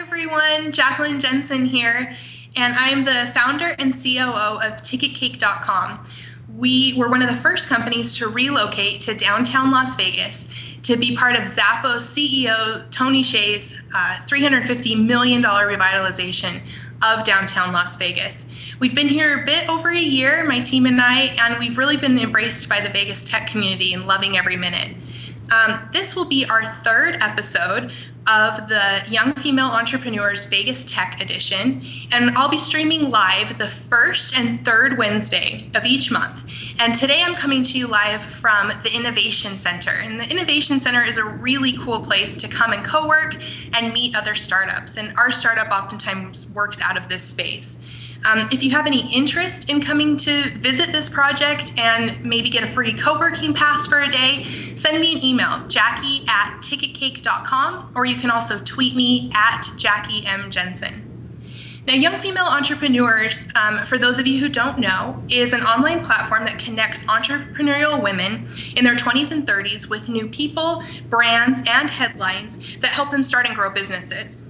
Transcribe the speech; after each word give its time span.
everyone, 0.00 0.72
Jacqueline 0.72 1.20
Jensen 1.20 1.66
here, 1.66 2.16
and 2.56 2.74
I'm 2.78 3.04
the 3.04 3.30
founder 3.34 3.76
and 3.78 3.92
COO 3.92 4.56
of 4.56 4.78
TicketCake.com. 4.80 6.06
We 6.56 6.94
were 6.96 7.10
one 7.10 7.20
of 7.20 7.28
the 7.28 7.36
first 7.36 7.68
companies 7.68 8.16
to 8.16 8.28
relocate 8.28 9.02
to 9.02 9.14
downtown 9.14 9.70
Las 9.70 9.96
Vegas 9.96 10.46
to 10.84 10.96
be 10.96 11.14
part 11.14 11.36
of 11.36 11.42
Zappos 11.42 12.00
CEO 12.00 12.90
Tony 12.90 13.22
Hsieh's 13.22 13.74
uh, 13.94 14.18
$350 14.22 15.06
million 15.06 15.42
revitalization 15.42 16.62
of 17.04 17.22
downtown 17.24 17.74
Las 17.74 17.98
Vegas. 17.98 18.46
We've 18.78 18.94
been 18.94 19.08
here 19.08 19.42
a 19.42 19.44
bit 19.44 19.68
over 19.68 19.90
a 19.90 19.98
year, 19.98 20.44
my 20.44 20.60
team 20.60 20.86
and 20.86 20.98
I, 20.98 21.36
and 21.42 21.58
we've 21.58 21.76
really 21.76 21.98
been 21.98 22.18
embraced 22.18 22.70
by 22.70 22.80
the 22.80 22.88
Vegas 22.88 23.22
tech 23.22 23.48
community 23.48 23.92
and 23.92 24.06
loving 24.06 24.38
every 24.38 24.56
minute. 24.56 24.96
Um, 25.50 25.88
this 25.92 26.14
will 26.14 26.26
be 26.26 26.46
our 26.46 26.64
third 26.64 27.16
episode 27.20 27.92
of 28.26 28.68
the 28.68 29.02
Young 29.08 29.32
Female 29.34 29.66
Entrepreneurs 29.66 30.44
Vegas 30.44 30.84
Tech 30.84 31.20
Edition, 31.20 31.82
and 32.12 32.30
I'll 32.36 32.48
be 32.48 32.58
streaming 32.58 33.10
live 33.10 33.58
the 33.58 33.66
first 33.66 34.38
and 34.38 34.64
third 34.64 34.98
Wednesday 34.98 35.70
of 35.74 35.84
each 35.84 36.10
month. 36.10 36.44
And 36.80 36.94
today 36.94 37.22
I'm 37.24 37.34
coming 37.34 37.62
to 37.64 37.78
you 37.78 37.86
live 37.86 38.22
from 38.22 38.72
the 38.82 38.94
Innovation 38.94 39.56
Center. 39.56 39.90
And 39.90 40.20
the 40.20 40.30
Innovation 40.30 40.80
Center 40.80 41.02
is 41.02 41.16
a 41.16 41.24
really 41.24 41.76
cool 41.78 42.00
place 42.00 42.36
to 42.38 42.48
come 42.48 42.72
and 42.72 42.84
co 42.84 43.08
work 43.08 43.36
and 43.78 43.92
meet 43.92 44.16
other 44.16 44.34
startups. 44.34 44.96
And 44.96 45.14
our 45.16 45.32
startup 45.32 45.70
oftentimes 45.70 46.50
works 46.52 46.80
out 46.80 46.96
of 46.96 47.08
this 47.08 47.22
space. 47.22 47.78
Um, 48.28 48.48
if 48.52 48.62
you 48.62 48.70
have 48.70 48.86
any 48.86 49.10
interest 49.14 49.70
in 49.70 49.80
coming 49.80 50.16
to 50.18 50.50
visit 50.58 50.92
this 50.92 51.08
project 51.08 51.72
and 51.78 52.22
maybe 52.24 52.50
get 52.50 52.62
a 52.62 52.68
free 52.68 52.92
co 52.92 53.18
working 53.18 53.54
pass 53.54 53.86
for 53.86 54.00
a 54.00 54.08
day, 54.08 54.44
send 54.74 55.00
me 55.00 55.16
an 55.16 55.24
email, 55.24 55.66
jackie 55.68 56.24
at 56.28 56.58
ticketcake.com, 56.60 57.92
or 57.94 58.04
you 58.04 58.16
can 58.16 58.30
also 58.30 58.58
tweet 58.60 58.94
me 58.94 59.30
at 59.34 59.66
Jackie 59.76 60.26
M. 60.26 60.50
Jensen. 60.50 61.06
Now, 61.86 61.94
Young 61.94 62.20
Female 62.20 62.44
Entrepreneurs, 62.44 63.48
um, 63.54 63.78
for 63.86 63.96
those 63.96 64.18
of 64.18 64.26
you 64.26 64.38
who 64.38 64.50
don't 64.50 64.78
know, 64.78 65.22
is 65.30 65.54
an 65.54 65.62
online 65.62 66.04
platform 66.04 66.44
that 66.44 66.58
connects 66.58 67.04
entrepreneurial 67.04 68.02
women 68.02 68.48
in 68.76 68.84
their 68.84 68.94
20s 68.94 69.30
and 69.30 69.46
30s 69.46 69.88
with 69.88 70.08
new 70.10 70.28
people, 70.28 70.84
brands, 71.08 71.62
and 71.66 71.90
headlines 71.90 72.78
that 72.78 72.90
help 72.90 73.10
them 73.10 73.22
start 73.22 73.46
and 73.46 73.56
grow 73.56 73.70
businesses. 73.70 74.44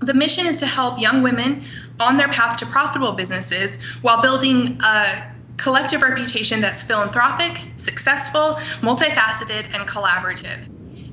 The 0.00 0.14
mission 0.14 0.46
is 0.46 0.58
to 0.58 0.66
help 0.66 1.00
young 1.00 1.22
women 1.22 1.64
on 2.00 2.16
their 2.16 2.28
path 2.28 2.58
to 2.58 2.66
profitable 2.66 3.12
businesses 3.12 3.82
while 4.02 4.20
building 4.22 4.78
a 4.84 5.32
collective 5.56 6.02
reputation 6.02 6.60
that's 6.60 6.82
philanthropic, 6.82 7.60
successful, 7.76 8.56
multifaceted, 8.82 9.74
and 9.74 9.88
collaborative. 9.88 10.68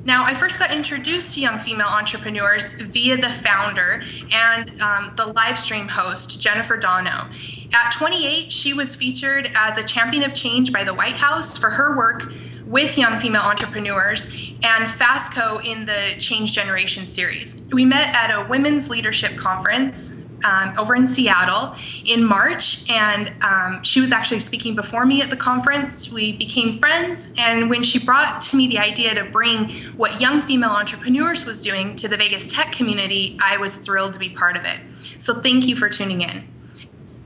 Now, 0.06 0.26
I 0.26 0.34
first 0.34 0.60
got 0.60 0.74
introduced 0.74 1.34
to 1.36 1.40
young 1.40 1.60
female 1.60 1.88
entrepreneurs 1.88 2.74
via 2.74 3.16
the 3.16 3.30
founder 3.30 4.04
and 4.34 4.82
um, 4.82 5.14
the 5.16 5.28
live 5.28 5.58
stream 5.58 5.88
host, 5.88 6.42
Jennifer 6.42 6.76
Dono. 6.76 7.30
At 7.74 7.92
28, 7.94 8.52
she 8.52 8.74
was 8.74 8.96
featured 8.96 9.50
as 9.56 9.78
a 9.78 9.84
champion 9.84 10.24
of 10.24 10.34
change 10.34 10.74
by 10.74 10.84
the 10.84 10.94
White 10.94 11.16
House 11.16 11.58
for 11.58 11.70
her 11.70 11.96
work 11.96 12.34
with 12.74 12.98
young 12.98 13.20
female 13.20 13.44
entrepreneurs 13.44 14.26
and 14.64 14.86
FASTCO 14.86 15.64
in 15.64 15.86
the 15.86 16.16
Change 16.18 16.54
Generation 16.54 17.06
series. 17.06 17.62
We 17.72 17.86
met 17.86 18.16
at 18.16 18.32
a 18.32 18.48
women's 18.50 18.90
leadership 18.90 19.38
conference 19.38 20.24
um, 20.44 20.74
over 20.80 20.96
in 20.96 21.06
Seattle 21.06 21.76
in 22.06 22.24
March, 22.24 22.90
and 22.90 23.32
um, 23.44 23.84
she 23.84 24.02
was 24.02 24.12
actually 24.12 24.40
speaking 24.40 24.74
before 24.74 25.06
me 25.06 25.22
at 25.22 25.30
the 25.30 25.38
conference. 25.38 26.12
We 26.12 26.36
became 26.36 26.80
friends, 26.80 27.32
and 27.38 27.70
when 27.70 27.84
she 27.84 28.04
brought 28.04 28.42
to 28.42 28.58
me 28.58 28.68
the 28.68 28.80
idea 28.80 29.14
to 29.14 29.26
bring 29.26 29.70
what 29.96 30.20
young 30.20 30.42
female 30.42 30.72
entrepreneurs 30.72 31.46
was 31.46 31.62
doing 31.62 31.96
to 31.98 32.08
the 32.08 32.18
Vegas 32.18 32.52
tech 32.52 32.72
community, 32.72 33.38
I 33.40 33.56
was 33.58 33.72
thrilled 33.76 34.14
to 34.14 34.20
be 34.20 34.30
part 34.30 34.58
of 34.58 34.66
it. 34.66 34.80
So 35.20 35.36
thank 35.42 35.68
you 35.68 35.76
for 35.76 35.90
tuning 35.90 36.22
in. 36.22 36.48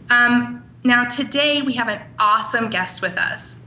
Um, 0.09 0.70
now, 0.84 1.06
today 1.06 1.62
we 1.62 1.72
have 1.73 1.88
an 1.88 2.02
awesome 2.20 2.70
guest 2.70 3.02
with 3.02 3.18
us. 3.18 3.62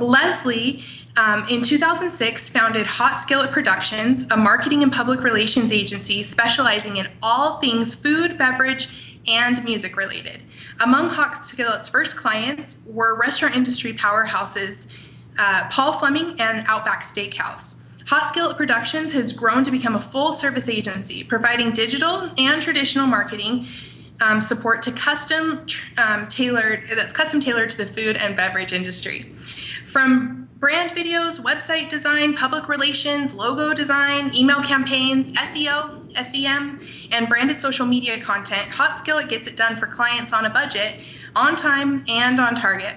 Leslie 0.00 0.82
um, 1.16 1.46
in 1.48 1.62
2006 1.62 2.48
founded 2.48 2.86
Hot 2.86 3.16
Skillet 3.16 3.50
Productions, 3.50 4.26
a 4.30 4.36
marketing 4.36 4.82
and 4.82 4.92
public 4.92 5.22
relations 5.22 5.72
agency 5.72 6.22
specializing 6.22 6.96
in 6.96 7.08
all 7.22 7.58
things 7.58 7.94
food, 7.94 8.38
beverage, 8.38 9.16
and 9.28 9.62
music 9.64 9.96
related. 9.96 10.42
Among 10.80 11.08
Hot 11.10 11.44
Skillet's 11.44 11.88
first 11.88 12.16
clients 12.16 12.82
were 12.86 13.18
restaurant 13.18 13.56
industry 13.56 13.92
powerhouses 13.92 14.86
uh, 15.38 15.68
Paul 15.70 15.94
Fleming 15.94 16.40
and 16.40 16.64
Outback 16.66 17.02
Steakhouse. 17.02 17.76
Hot 18.06 18.26
Skillet 18.26 18.56
Productions 18.56 19.12
has 19.12 19.32
grown 19.32 19.62
to 19.62 19.70
become 19.70 19.94
a 19.94 20.00
full 20.00 20.32
service 20.32 20.68
agency, 20.68 21.22
providing 21.22 21.70
digital 21.70 22.30
and 22.38 22.60
traditional 22.60 23.06
marketing 23.06 23.66
um, 24.20 24.40
support 24.40 24.82
to 24.82 24.92
custom 24.92 25.66
um, 25.98 26.28
tailored 26.28 26.88
that's 26.88 27.12
custom 27.12 27.40
tailored 27.40 27.70
to 27.70 27.76
the 27.76 27.86
food 27.86 28.16
and 28.16 28.36
beverage 28.36 28.72
industry. 28.72 29.32
From 29.86 30.48
brand 30.58 30.92
videos, 30.92 31.40
website 31.40 31.88
design, 31.88 32.34
public 32.34 32.68
relations, 32.68 33.34
logo 33.34 33.72
design, 33.72 34.30
email 34.36 34.62
campaigns, 34.62 35.32
SEO, 35.32 36.14
SEM, 36.16 36.78
and 37.12 37.28
branded 37.28 37.58
social 37.58 37.86
media 37.86 38.20
content, 38.20 38.68
Hot 38.68 38.94
Skillet 38.94 39.28
gets 39.28 39.46
it 39.46 39.56
done 39.56 39.76
for 39.78 39.86
clients 39.86 40.32
on 40.32 40.44
a 40.44 40.50
budget, 40.50 41.00
on 41.34 41.56
time, 41.56 42.04
and 42.08 42.38
on 42.38 42.54
target. 42.54 42.94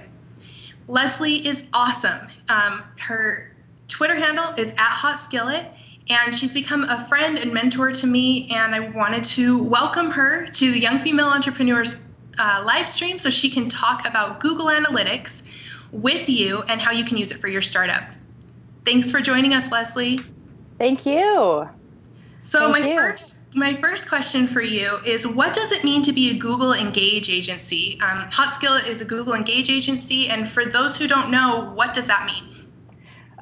Leslie 0.88 1.48
is 1.48 1.64
awesome. 1.74 2.28
Um, 2.50 2.84
her 3.00 3.56
Twitter 3.88 4.16
handle 4.16 4.54
is 4.58 4.74
at 4.74 4.80
Hot 4.80 5.20
Skillet, 5.20 5.66
and 6.10 6.36
she's 6.36 6.52
become 6.52 6.84
a 6.84 7.06
friend 7.08 7.38
and 7.38 7.54
mentor 7.54 7.92
to 7.92 8.08
me. 8.08 8.50
And 8.52 8.76
I 8.76 8.80
wanted 8.90 9.24
to 9.26 9.64
welcome 9.64 10.12
her 10.12 10.48
to 10.48 10.72
the 10.72 10.80
Young 10.80 11.00
Female 11.00 11.28
Entrepreneurs 11.28 12.04
uh, 12.38 12.64
live 12.66 12.90
stream 12.90 13.20
so 13.20 13.30
she 13.30 13.50
can 13.50 13.70
talk 13.70 14.08
about 14.08 14.40
Google 14.40 14.68
Analytics 14.68 15.44
with 15.92 16.28
you 16.28 16.64
and 16.68 16.82
how 16.82 16.92
you 16.92 17.06
can 17.06 17.18
use 17.18 17.32
it 17.32 17.38
for 17.38 17.48
your 17.48 17.62
startup. 17.62 18.04
Thanks 18.86 19.12
for 19.12 19.22
joining 19.22 19.54
us, 19.54 19.72
Leslie. 19.72 20.20
Thank 20.78 21.06
you. 21.06 21.70
So 22.42 22.72
Thank 22.72 22.84
my 22.84 22.92
you. 22.92 22.98
first 22.98 23.40
my 23.56 23.74
first 23.76 24.10
question 24.10 24.48
for 24.48 24.62
you 24.62 24.98
is 25.06 25.28
what 25.28 25.54
does 25.54 25.72
it 25.72 25.84
mean 25.84 26.02
to 26.02 26.12
be 26.12 26.32
a 26.32 26.34
Google 26.34 26.74
Engage 26.74 27.30
agency? 27.30 28.00
Um, 28.02 28.28
Hot 28.32 28.54
Skillet 28.54 28.88
is 28.88 29.00
a 29.00 29.06
Google 29.06 29.34
Engage 29.34 29.70
agency, 29.70 30.28
and 30.30 30.50
for 30.50 30.66
those 30.66 30.98
who 30.98 31.08
don't 31.08 31.30
know, 31.30 31.72
what 31.76 31.94
does 31.94 32.08
that 32.08 32.26
mean? 32.26 32.53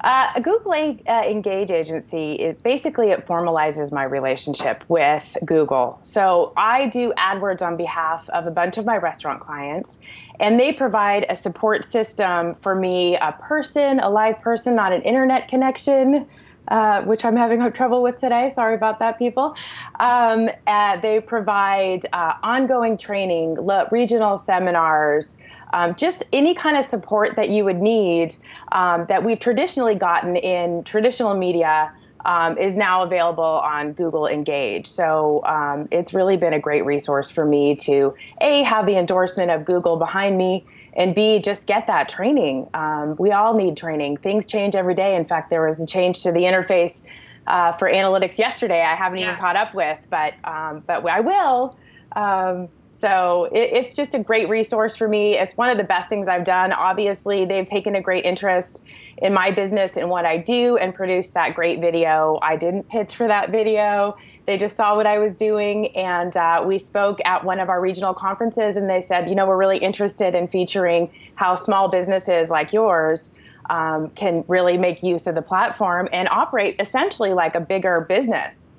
Uh, 0.02 0.32
a 0.34 0.40
Google 0.40 0.72
uh, 0.72 1.22
Engage 1.24 1.70
agency 1.70 2.34
is 2.34 2.56
basically 2.56 3.10
it 3.10 3.26
formalizes 3.26 3.92
my 3.92 4.04
relationship 4.04 4.82
with 4.88 5.36
Google. 5.44 5.98
So 6.02 6.52
I 6.56 6.86
do 6.86 7.12
AdWords 7.16 7.62
on 7.62 7.76
behalf 7.76 8.28
of 8.30 8.46
a 8.46 8.50
bunch 8.50 8.78
of 8.78 8.84
my 8.84 8.96
restaurant 8.96 9.40
clients, 9.40 10.00
and 10.40 10.58
they 10.58 10.72
provide 10.72 11.24
a 11.28 11.36
support 11.36 11.84
system 11.84 12.54
for 12.56 12.74
me 12.74 13.16
a 13.16 13.32
person, 13.32 14.00
a 14.00 14.10
live 14.10 14.40
person, 14.40 14.74
not 14.74 14.92
an 14.92 15.02
internet 15.02 15.48
connection. 15.48 16.26
Uh, 16.68 17.02
which 17.02 17.24
I'm 17.24 17.34
having 17.34 17.60
trouble 17.72 18.04
with 18.04 18.18
today. 18.18 18.48
Sorry 18.48 18.76
about 18.76 19.00
that, 19.00 19.18
people. 19.18 19.56
Um, 19.98 20.48
uh, 20.68 20.96
they 21.00 21.18
provide 21.18 22.06
uh, 22.12 22.34
ongoing 22.44 22.96
training, 22.96 23.58
regional 23.90 24.38
seminars, 24.38 25.36
um, 25.72 25.94
just 25.94 26.24
any 26.32 26.54
kind 26.54 26.76
of 26.76 26.84
support 26.84 27.36
that 27.36 27.48
you 27.48 27.64
would 27.64 27.80
need 27.80 28.36
um, 28.72 29.06
that 29.08 29.22
we've 29.24 29.40
traditionally 29.40 29.94
gotten 29.94 30.36
in 30.36 30.84
traditional 30.84 31.34
media 31.34 31.92
um, 32.24 32.56
is 32.58 32.76
now 32.76 33.02
available 33.02 33.42
on 33.42 33.92
Google 33.92 34.26
Engage. 34.26 34.86
So 34.86 35.44
um, 35.44 35.88
it's 35.90 36.14
really 36.14 36.36
been 36.36 36.52
a 36.52 36.60
great 36.60 36.84
resource 36.84 37.30
for 37.30 37.44
me 37.44 37.74
to 37.76 38.14
A, 38.40 38.62
have 38.62 38.86
the 38.86 38.96
endorsement 38.96 39.50
of 39.50 39.64
Google 39.64 39.96
behind 39.96 40.38
me, 40.38 40.64
and 40.94 41.14
B, 41.14 41.38
just 41.38 41.66
get 41.66 41.86
that 41.86 42.08
training. 42.08 42.68
Um, 42.74 43.16
we 43.18 43.32
all 43.32 43.54
need 43.54 43.76
training. 43.76 44.18
Things 44.18 44.46
change 44.46 44.76
every 44.76 44.94
day. 44.94 45.16
In 45.16 45.24
fact, 45.24 45.50
there 45.50 45.66
was 45.66 45.80
a 45.80 45.86
change 45.86 46.22
to 46.22 46.32
the 46.32 46.40
interface 46.40 47.02
uh, 47.46 47.72
for 47.72 47.90
analytics 47.90 48.38
yesterday. 48.38 48.82
I 48.82 48.94
haven't 48.94 49.18
yeah. 49.18 49.28
even 49.28 49.40
caught 49.40 49.56
up 49.56 49.74
with, 49.74 49.98
but 50.10 50.34
um, 50.44 50.82
but 50.86 51.04
I 51.06 51.20
will. 51.20 51.76
Um, 52.14 52.68
so 53.02 53.48
it, 53.50 53.70
it's 53.72 53.96
just 53.96 54.14
a 54.14 54.20
great 54.20 54.48
resource 54.48 54.94
for 54.94 55.08
me. 55.08 55.36
It's 55.36 55.56
one 55.56 55.68
of 55.70 55.76
the 55.76 55.82
best 55.82 56.08
things 56.08 56.28
I've 56.28 56.44
done. 56.44 56.72
Obviously, 56.72 57.44
they've 57.44 57.66
taken 57.66 57.96
a 57.96 58.00
great 58.00 58.24
interest 58.24 58.84
in 59.18 59.34
my 59.34 59.50
business 59.50 59.96
and 59.96 60.08
what 60.08 60.24
I 60.24 60.36
do 60.36 60.76
and 60.76 60.94
produced 60.94 61.34
that 61.34 61.56
great 61.56 61.80
video. 61.80 62.38
I 62.42 62.54
didn't 62.56 62.88
pitch 62.88 63.16
for 63.16 63.26
that 63.26 63.50
video. 63.50 64.16
They 64.46 64.56
just 64.56 64.76
saw 64.76 64.94
what 64.94 65.06
I 65.06 65.18
was 65.18 65.34
doing, 65.34 65.88
and 65.96 66.36
uh, 66.36 66.62
we 66.64 66.78
spoke 66.78 67.18
at 67.24 67.44
one 67.44 67.58
of 67.58 67.68
our 67.68 67.80
regional 67.80 68.14
conferences. 68.14 68.76
And 68.76 68.88
they 68.88 69.00
said, 69.00 69.28
you 69.28 69.34
know, 69.34 69.46
we're 69.46 69.58
really 69.58 69.78
interested 69.78 70.36
in 70.36 70.46
featuring 70.46 71.12
how 71.34 71.56
small 71.56 71.88
businesses 71.88 72.50
like 72.50 72.72
yours 72.72 73.30
um, 73.68 74.10
can 74.10 74.44
really 74.46 74.78
make 74.78 75.02
use 75.02 75.26
of 75.26 75.34
the 75.34 75.42
platform 75.42 76.08
and 76.12 76.28
operate 76.28 76.76
essentially 76.78 77.32
like 77.32 77.56
a 77.56 77.60
bigger 77.60 78.06
business. 78.08 78.71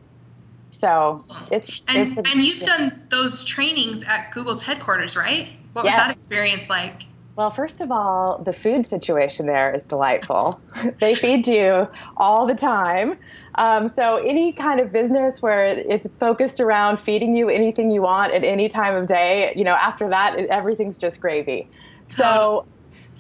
So 0.84 1.24
it's 1.50 1.86
and, 1.96 2.18
it's 2.18 2.28
a, 2.28 2.32
and 2.32 2.44
you've 2.44 2.60
done 2.60 3.08
those 3.08 3.46
trainings 3.46 4.04
at 4.04 4.34
Google's 4.34 4.62
headquarters, 4.66 5.16
right? 5.16 5.48
What 5.72 5.86
yes. 5.86 5.94
was 5.94 6.02
that 6.02 6.12
experience 6.12 6.70
like? 6.70 7.04
Well, 7.38 7.52
first 7.52 7.80
of 7.80 7.90
all, 7.90 8.40
the 8.40 8.52
food 8.52 8.86
situation 8.86 9.46
there 9.46 9.74
is 9.74 9.86
delightful. 9.86 10.60
they 11.00 11.16
feed 11.16 11.48
you 11.48 11.88
all 12.18 12.46
the 12.46 12.54
time. 12.54 13.18
Um, 13.56 13.88
so, 13.88 14.18
any 14.18 14.52
kind 14.52 14.82
of 14.82 14.92
business 14.92 15.42
where 15.42 15.66
it's 15.66 16.08
focused 16.20 16.60
around 16.60 16.98
feeding 16.98 17.34
you 17.34 17.48
anything 17.48 17.90
you 17.90 18.02
want 18.02 18.34
at 18.34 18.44
any 18.44 18.68
time 18.68 18.98
of 18.98 19.08
day, 19.08 19.54
you 19.56 19.64
know, 19.64 19.76
after 19.76 20.10
that, 20.10 20.38
everything's 20.38 20.98
just 20.98 21.22
gravy. 21.22 21.70
So, 22.10 22.66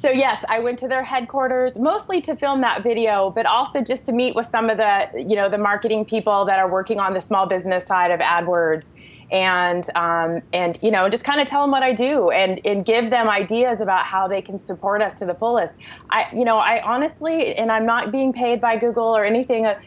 so 0.04 0.12
yes, 0.12 0.44
I 0.50 0.60
went 0.60 0.80
to 0.80 0.90
their 0.90 1.02
headquarters 1.02 1.80
mostly 1.80 2.20
to 2.24 2.36
film 2.36 2.60
that 2.60 2.84
video, 2.84 3.30
but 3.30 3.46
also 3.46 3.82
just 3.82 4.06
to 4.08 4.12
meet 4.12 4.36
with 4.36 4.46
some 4.46 4.70
of 4.70 4.76
the, 4.76 5.08
you 5.16 5.38
know, 5.38 5.48
the 5.48 5.58
marketing 5.58 6.04
people 6.04 6.44
that 6.44 6.60
are 6.60 6.70
working 6.70 7.00
on 7.00 7.14
the 7.14 7.22
small 7.22 7.46
business 7.46 7.86
side 7.86 8.12
of 8.12 8.20
AdWords, 8.20 8.92
and 9.32 9.90
um, 9.96 10.42
and 10.52 10.78
you 10.84 10.92
know, 10.92 11.08
just 11.08 11.24
kind 11.24 11.40
of 11.40 11.48
tell 11.48 11.62
them 11.62 11.72
what 11.72 11.84
I 11.84 11.94
do 11.94 12.30
and 12.32 12.60
and 12.66 12.86
give 12.86 13.12
them 13.12 13.30
ideas 13.30 13.80
about 13.80 14.04
how 14.04 14.28
they 14.28 14.42
can 14.42 14.60
support 14.60 15.02
us 15.02 15.20
to 15.20 15.26
the 15.26 15.36
fullest. 15.36 15.78
I, 16.10 16.26
you 16.34 16.44
know, 16.44 16.58
I 16.58 16.82
honestly, 16.84 17.56
and 17.56 17.72
I'm 17.72 17.86
not 17.86 18.12
being 18.12 18.34
paid 18.34 18.60
by 18.60 18.76
Google 18.76 19.06
or 19.06 19.24
anything. 19.24 19.68
Uh, 19.68 19.80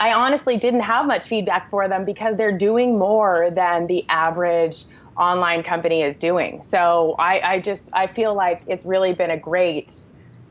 I 0.00 0.14
honestly 0.14 0.56
didn't 0.56 0.80
have 0.80 1.06
much 1.06 1.28
feedback 1.28 1.68
for 1.68 1.86
them 1.86 2.06
because 2.06 2.38
they're 2.38 2.56
doing 2.56 2.98
more 2.98 3.50
than 3.50 3.86
the 3.88 4.06
average 4.08 4.84
online 5.20 5.62
company 5.62 6.02
is 6.02 6.16
doing. 6.16 6.62
So 6.62 7.14
I, 7.18 7.40
I 7.40 7.60
just 7.60 7.94
I 7.94 8.06
feel 8.06 8.34
like 8.34 8.62
it's 8.66 8.84
really 8.84 9.12
been 9.12 9.30
a 9.30 9.38
great 9.38 10.02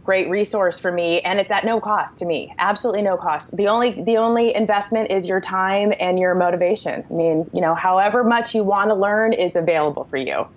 great 0.05 0.29
resource 0.29 0.79
for 0.79 0.91
me 0.91 1.21
and 1.21 1.39
it's 1.39 1.51
at 1.51 1.63
no 1.63 1.79
cost 1.79 2.17
to 2.17 2.25
me 2.25 2.51
absolutely 2.57 3.01
no 3.01 3.15
cost 3.15 3.55
the 3.57 3.67
only 3.67 4.01
the 4.05 4.17
only 4.17 4.55
investment 4.55 5.11
is 5.11 5.27
your 5.27 5.39
time 5.39 5.93
and 5.99 6.17
your 6.17 6.33
motivation 6.33 7.05
i 7.07 7.13
mean 7.13 7.47
you 7.53 7.61
know 7.61 7.75
however 7.75 8.23
much 8.23 8.55
you 8.55 8.63
want 8.63 8.89
to 8.89 8.95
learn 8.95 9.33
is 9.33 9.55
available 9.55 10.03
for 10.03 10.17
you 10.17 10.47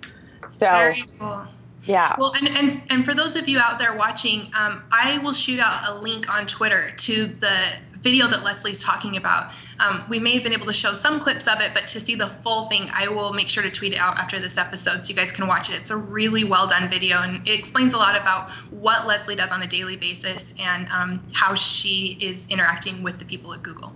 so 0.49 0.67
Very 0.67 1.03
cool. 1.19 1.45
yeah 1.83 2.15
well 2.17 2.33
and, 2.41 2.57
and 2.57 2.81
and 2.89 3.05
for 3.05 3.13
those 3.13 3.35
of 3.35 3.47
you 3.47 3.59
out 3.59 3.77
there 3.77 3.93
watching 3.95 4.49
um, 4.59 4.81
i 4.91 5.19
will 5.19 5.33
shoot 5.33 5.59
out 5.59 5.87
a 5.87 5.99
link 5.99 6.33
on 6.33 6.47
twitter 6.47 6.89
to 6.97 7.27
the 7.27 7.55
video 8.03 8.27
that 8.27 8.43
Leslie's 8.43 8.83
talking 8.83 9.15
about. 9.15 9.51
Um, 9.79 10.03
we 10.09 10.19
may 10.19 10.33
have 10.33 10.43
been 10.43 10.53
able 10.53 10.67
to 10.67 10.73
show 10.73 10.93
some 10.93 11.19
clips 11.19 11.47
of 11.47 11.61
it, 11.61 11.71
but 11.73 11.87
to 11.87 11.99
see 11.99 12.15
the 12.15 12.27
full 12.27 12.65
thing, 12.65 12.89
I 12.93 13.07
will 13.07 13.33
make 13.33 13.47
sure 13.47 13.63
to 13.63 13.71
tweet 13.71 13.93
it 13.93 13.99
out 13.99 14.19
after 14.19 14.39
this 14.39 14.57
episode 14.57 15.03
so 15.03 15.09
you 15.09 15.15
guys 15.15 15.31
can 15.31 15.47
watch 15.47 15.69
it. 15.69 15.77
It's 15.77 15.89
a 15.89 15.97
really 15.97 16.43
well 16.43 16.67
done 16.67 16.89
video 16.89 17.21
and 17.21 17.47
it 17.47 17.57
explains 17.57 17.93
a 17.93 17.97
lot 17.97 18.19
about 18.19 18.51
what 18.69 19.07
Leslie 19.07 19.35
does 19.35 19.51
on 19.51 19.61
a 19.63 19.67
daily 19.67 19.95
basis 19.95 20.53
and 20.59 20.87
um, 20.89 21.23
how 21.33 21.55
she 21.55 22.17
is 22.21 22.45
interacting 22.47 23.01
with 23.01 23.19
the 23.19 23.25
people 23.25 23.53
at 23.53 23.63
Google. 23.63 23.95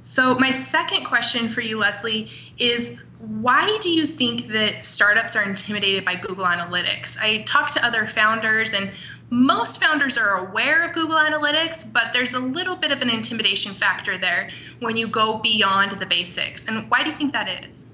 So, 0.00 0.34
my 0.36 0.50
second 0.50 1.04
question 1.04 1.48
for 1.48 1.60
you, 1.60 1.76
Leslie, 1.76 2.30
is 2.56 2.98
why 3.18 3.78
do 3.80 3.90
you 3.90 4.06
think 4.06 4.46
that 4.46 4.84
startups 4.84 5.34
are 5.34 5.42
intimidated 5.42 6.04
by 6.04 6.14
Google 6.14 6.44
Analytics? 6.44 7.18
I 7.20 7.42
talked 7.42 7.72
to 7.72 7.84
other 7.84 8.06
founders, 8.06 8.72
and 8.72 8.92
most 9.30 9.80
founders 9.80 10.16
are 10.16 10.46
aware 10.46 10.84
of 10.84 10.92
Google 10.92 11.16
Analytics, 11.16 11.92
but 11.92 12.12
there's 12.12 12.32
a 12.32 12.40
little 12.40 12.76
bit 12.76 12.90
of 12.90 13.02
an 13.02 13.10
intimidation 13.10 13.74
factor 13.74 14.16
there 14.16 14.50
when 14.80 14.96
you 14.96 15.06
go 15.06 15.38
beyond 15.38 15.92
the 15.92 16.06
basics. 16.06 16.66
And 16.66 16.90
why 16.90 17.02
do 17.02 17.10
you 17.10 17.16
think 17.16 17.32
that 17.34 17.64
is? 17.64 17.86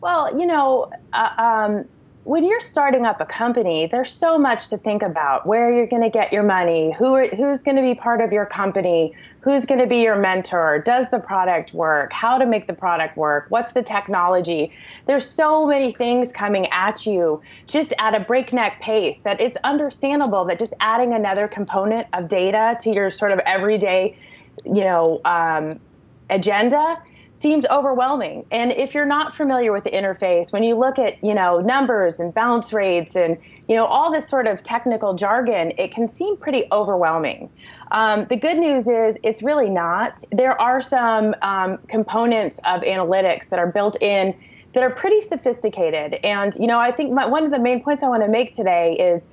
Well, 0.00 0.38
you 0.38 0.46
know, 0.46 0.90
uh, 1.12 1.30
um, 1.38 1.84
when 2.28 2.44
you're 2.44 2.60
starting 2.60 3.06
up 3.06 3.22
a 3.22 3.24
company, 3.24 3.86
there's 3.86 4.12
so 4.12 4.36
much 4.36 4.68
to 4.68 4.76
think 4.76 5.02
about 5.02 5.46
where 5.46 5.74
you're 5.74 5.86
going 5.86 6.02
to 6.02 6.10
get 6.10 6.30
your 6.30 6.42
money, 6.42 6.92
who 6.98 7.26
who's 7.28 7.62
going 7.62 7.78
to 7.78 7.82
be 7.82 7.94
part 7.94 8.20
of 8.20 8.32
your 8.32 8.44
company, 8.44 9.14
who's 9.40 9.64
going 9.64 9.80
to 9.80 9.86
be 9.86 10.02
your 10.02 10.14
mentor, 10.14 10.82
does 10.84 11.08
the 11.08 11.18
product 11.18 11.72
work, 11.72 12.12
how 12.12 12.36
to 12.36 12.44
make 12.44 12.66
the 12.66 12.74
product 12.74 13.16
work, 13.16 13.46
what's 13.48 13.72
the 13.72 13.82
technology. 13.82 14.70
There's 15.06 15.26
so 15.26 15.66
many 15.66 15.90
things 15.90 16.30
coming 16.30 16.66
at 16.66 17.06
you 17.06 17.40
just 17.66 17.94
at 17.98 18.14
a 18.14 18.20
breakneck 18.22 18.78
pace 18.82 19.16
that 19.20 19.40
it's 19.40 19.56
understandable 19.64 20.44
that 20.44 20.58
just 20.58 20.74
adding 20.80 21.14
another 21.14 21.48
component 21.48 22.08
of 22.12 22.28
data 22.28 22.76
to 22.82 22.90
your 22.92 23.10
sort 23.10 23.32
of 23.32 23.38
everyday, 23.46 24.18
you 24.66 24.84
know, 24.84 25.22
um, 25.24 25.80
agenda 26.28 27.02
seems 27.40 27.64
overwhelming. 27.66 28.44
And 28.50 28.72
if 28.72 28.94
you're 28.94 29.06
not 29.06 29.34
familiar 29.34 29.72
with 29.72 29.84
the 29.84 29.90
interface, 29.90 30.52
when 30.52 30.62
you 30.62 30.74
look 30.74 30.98
at, 30.98 31.22
you 31.22 31.34
know, 31.34 31.56
numbers 31.56 32.18
and 32.20 32.34
bounce 32.34 32.72
rates 32.72 33.16
and, 33.16 33.38
you 33.68 33.76
know, 33.76 33.84
all 33.84 34.12
this 34.12 34.28
sort 34.28 34.46
of 34.46 34.62
technical 34.62 35.14
jargon, 35.14 35.72
it 35.78 35.92
can 35.92 36.08
seem 36.08 36.36
pretty 36.36 36.64
overwhelming. 36.72 37.50
Um, 37.90 38.26
the 38.28 38.36
good 38.36 38.58
news 38.58 38.88
is 38.88 39.16
it's 39.22 39.42
really 39.42 39.70
not. 39.70 40.22
There 40.32 40.60
are 40.60 40.82
some 40.82 41.34
um, 41.42 41.78
components 41.88 42.58
of 42.64 42.82
analytics 42.82 43.48
that 43.50 43.58
are 43.58 43.70
built 43.70 44.00
in 44.02 44.34
that 44.74 44.82
are 44.82 44.90
pretty 44.90 45.20
sophisticated. 45.20 46.14
And, 46.24 46.54
you 46.56 46.66
know, 46.66 46.78
I 46.78 46.92
think 46.92 47.12
my, 47.12 47.24
one 47.24 47.44
of 47.44 47.50
the 47.50 47.58
main 47.58 47.82
points 47.82 48.02
I 48.02 48.08
want 48.08 48.22
to 48.22 48.28
make 48.28 48.54
today 48.54 48.96
is 48.98 49.28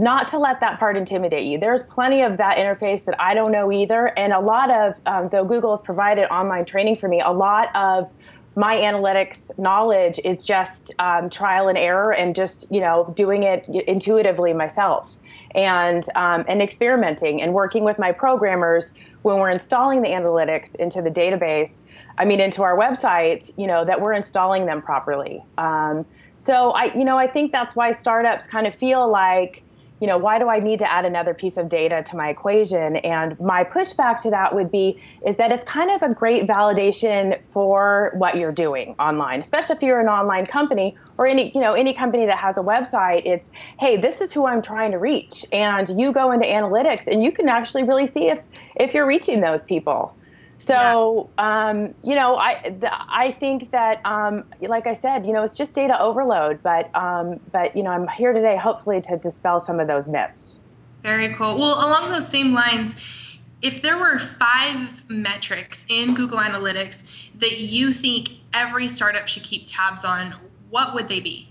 not 0.00 0.28
to 0.28 0.38
let 0.38 0.60
that 0.60 0.78
part 0.78 0.96
intimidate 0.96 1.44
you. 1.44 1.58
There's 1.58 1.82
plenty 1.82 2.22
of 2.22 2.38
that 2.38 2.56
interface 2.56 3.04
that 3.04 3.20
I 3.20 3.34
don't 3.34 3.52
know 3.52 3.70
either. 3.70 4.06
And 4.18 4.32
a 4.32 4.40
lot 4.40 4.70
of, 4.70 4.94
um, 5.04 5.28
though 5.28 5.44
Google 5.44 5.70
has 5.72 5.80
provided 5.82 6.26
online 6.30 6.64
training 6.64 6.96
for 6.96 7.06
me, 7.06 7.20
a 7.20 7.30
lot 7.30 7.68
of 7.76 8.10
my 8.56 8.76
analytics 8.76 9.56
knowledge 9.58 10.18
is 10.24 10.42
just 10.42 10.94
um, 10.98 11.28
trial 11.28 11.68
and 11.68 11.76
error 11.76 12.14
and 12.14 12.34
just, 12.34 12.70
you 12.72 12.80
know, 12.80 13.12
doing 13.14 13.42
it 13.42 13.68
intuitively 13.68 14.52
myself 14.54 15.16
and, 15.54 16.04
um, 16.14 16.44
and 16.48 16.62
experimenting 16.62 17.42
and 17.42 17.52
working 17.52 17.84
with 17.84 17.98
my 17.98 18.10
programmers 18.10 18.94
when 19.22 19.36
we're 19.38 19.50
installing 19.50 20.00
the 20.00 20.08
analytics 20.08 20.74
into 20.76 21.02
the 21.02 21.10
database, 21.10 21.82
I 22.18 22.24
mean, 22.24 22.40
into 22.40 22.62
our 22.62 22.76
website, 22.78 23.52
you 23.58 23.66
know, 23.66 23.84
that 23.84 24.00
we're 24.00 24.14
installing 24.14 24.64
them 24.64 24.80
properly. 24.80 25.44
Um, 25.58 26.06
so 26.36 26.70
I, 26.70 26.84
you 26.94 27.04
know, 27.04 27.18
I 27.18 27.26
think 27.26 27.52
that's 27.52 27.76
why 27.76 27.92
startups 27.92 28.46
kind 28.46 28.66
of 28.66 28.74
feel 28.74 29.10
like, 29.10 29.62
you 30.00 30.06
know, 30.06 30.16
why 30.16 30.38
do 30.38 30.48
I 30.48 30.58
need 30.58 30.78
to 30.78 30.90
add 30.90 31.04
another 31.04 31.34
piece 31.34 31.56
of 31.56 31.68
data 31.68 32.02
to 32.08 32.16
my 32.16 32.30
equation? 32.30 32.96
And 32.96 33.38
my 33.38 33.64
pushback 33.64 34.20
to 34.22 34.30
that 34.30 34.54
would 34.54 34.70
be 34.70 35.00
is 35.26 35.36
that 35.36 35.52
it's 35.52 35.64
kind 35.64 35.90
of 35.90 36.02
a 36.02 36.14
great 36.14 36.46
validation 36.46 37.38
for 37.50 38.12
what 38.16 38.36
you're 38.36 38.52
doing 38.52 38.94
online, 38.98 39.40
especially 39.40 39.76
if 39.76 39.82
you're 39.82 40.00
an 40.00 40.08
online 40.08 40.46
company 40.46 40.96
or 41.18 41.26
any, 41.26 41.52
you 41.54 41.60
know, 41.60 41.74
any 41.74 41.92
company 41.92 42.24
that 42.24 42.38
has 42.38 42.56
a 42.56 42.62
website. 42.62 43.22
It's, 43.26 43.50
hey, 43.78 43.98
this 43.98 44.22
is 44.22 44.32
who 44.32 44.46
I'm 44.46 44.62
trying 44.62 44.90
to 44.92 44.98
reach. 44.98 45.44
And 45.52 45.88
you 46.00 46.12
go 46.12 46.32
into 46.32 46.46
analytics 46.46 47.06
and 47.06 47.22
you 47.22 47.30
can 47.30 47.48
actually 47.48 47.82
really 47.82 48.06
see 48.06 48.28
if 48.28 48.40
if 48.76 48.94
you're 48.94 49.06
reaching 49.06 49.40
those 49.40 49.62
people. 49.62 50.14
So, 50.60 51.30
yeah. 51.38 51.70
um, 51.70 51.94
you 52.04 52.14
know, 52.14 52.36
I 52.36 52.74
I 53.08 53.32
think 53.32 53.70
that, 53.70 54.04
um, 54.04 54.44
like 54.60 54.86
I 54.86 54.92
said, 54.92 55.24
you 55.26 55.32
know, 55.32 55.42
it's 55.42 55.56
just 55.56 55.72
data 55.72 55.98
overload. 55.98 56.62
But 56.62 56.94
um, 56.94 57.40
but 57.50 57.74
you 57.74 57.82
know, 57.82 57.90
I'm 57.90 58.06
here 58.08 58.34
today, 58.34 58.58
hopefully, 58.58 59.00
to 59.02 59.16
dispel 59.16 59.58
some 59.58 59.80
of 59.80 59.88
those 59.88 60.06
myths. 60.06 60.60
Very 61.02 61.30
cool. 61.34 61.56
Well, 61.56 61.88
along 61.88 62.10
those 62.10 62.28
same 62.28 62.52
lines, 62.52 62.94
if 63.62 63.80
there 63.80 63.96
were 63.96 64.18
five 64.18 65.02
metrics 65.08 65.86
in 65.88 66.14
Google 66.14 66.38
Analytics 66.38 67.04
that 67.36 67.58
you 67.58 67.94
think 67.94 68.32
every 68.52 68.86
startup 68.86 69.28
should 69.28 69.44
keep 69.44 69.64
tabs 69.66 70.04
on, 70.04 70.34
what 70.68 70.94
would 70.94 71.08
they 71.08 71.20
be? 71.20 71.49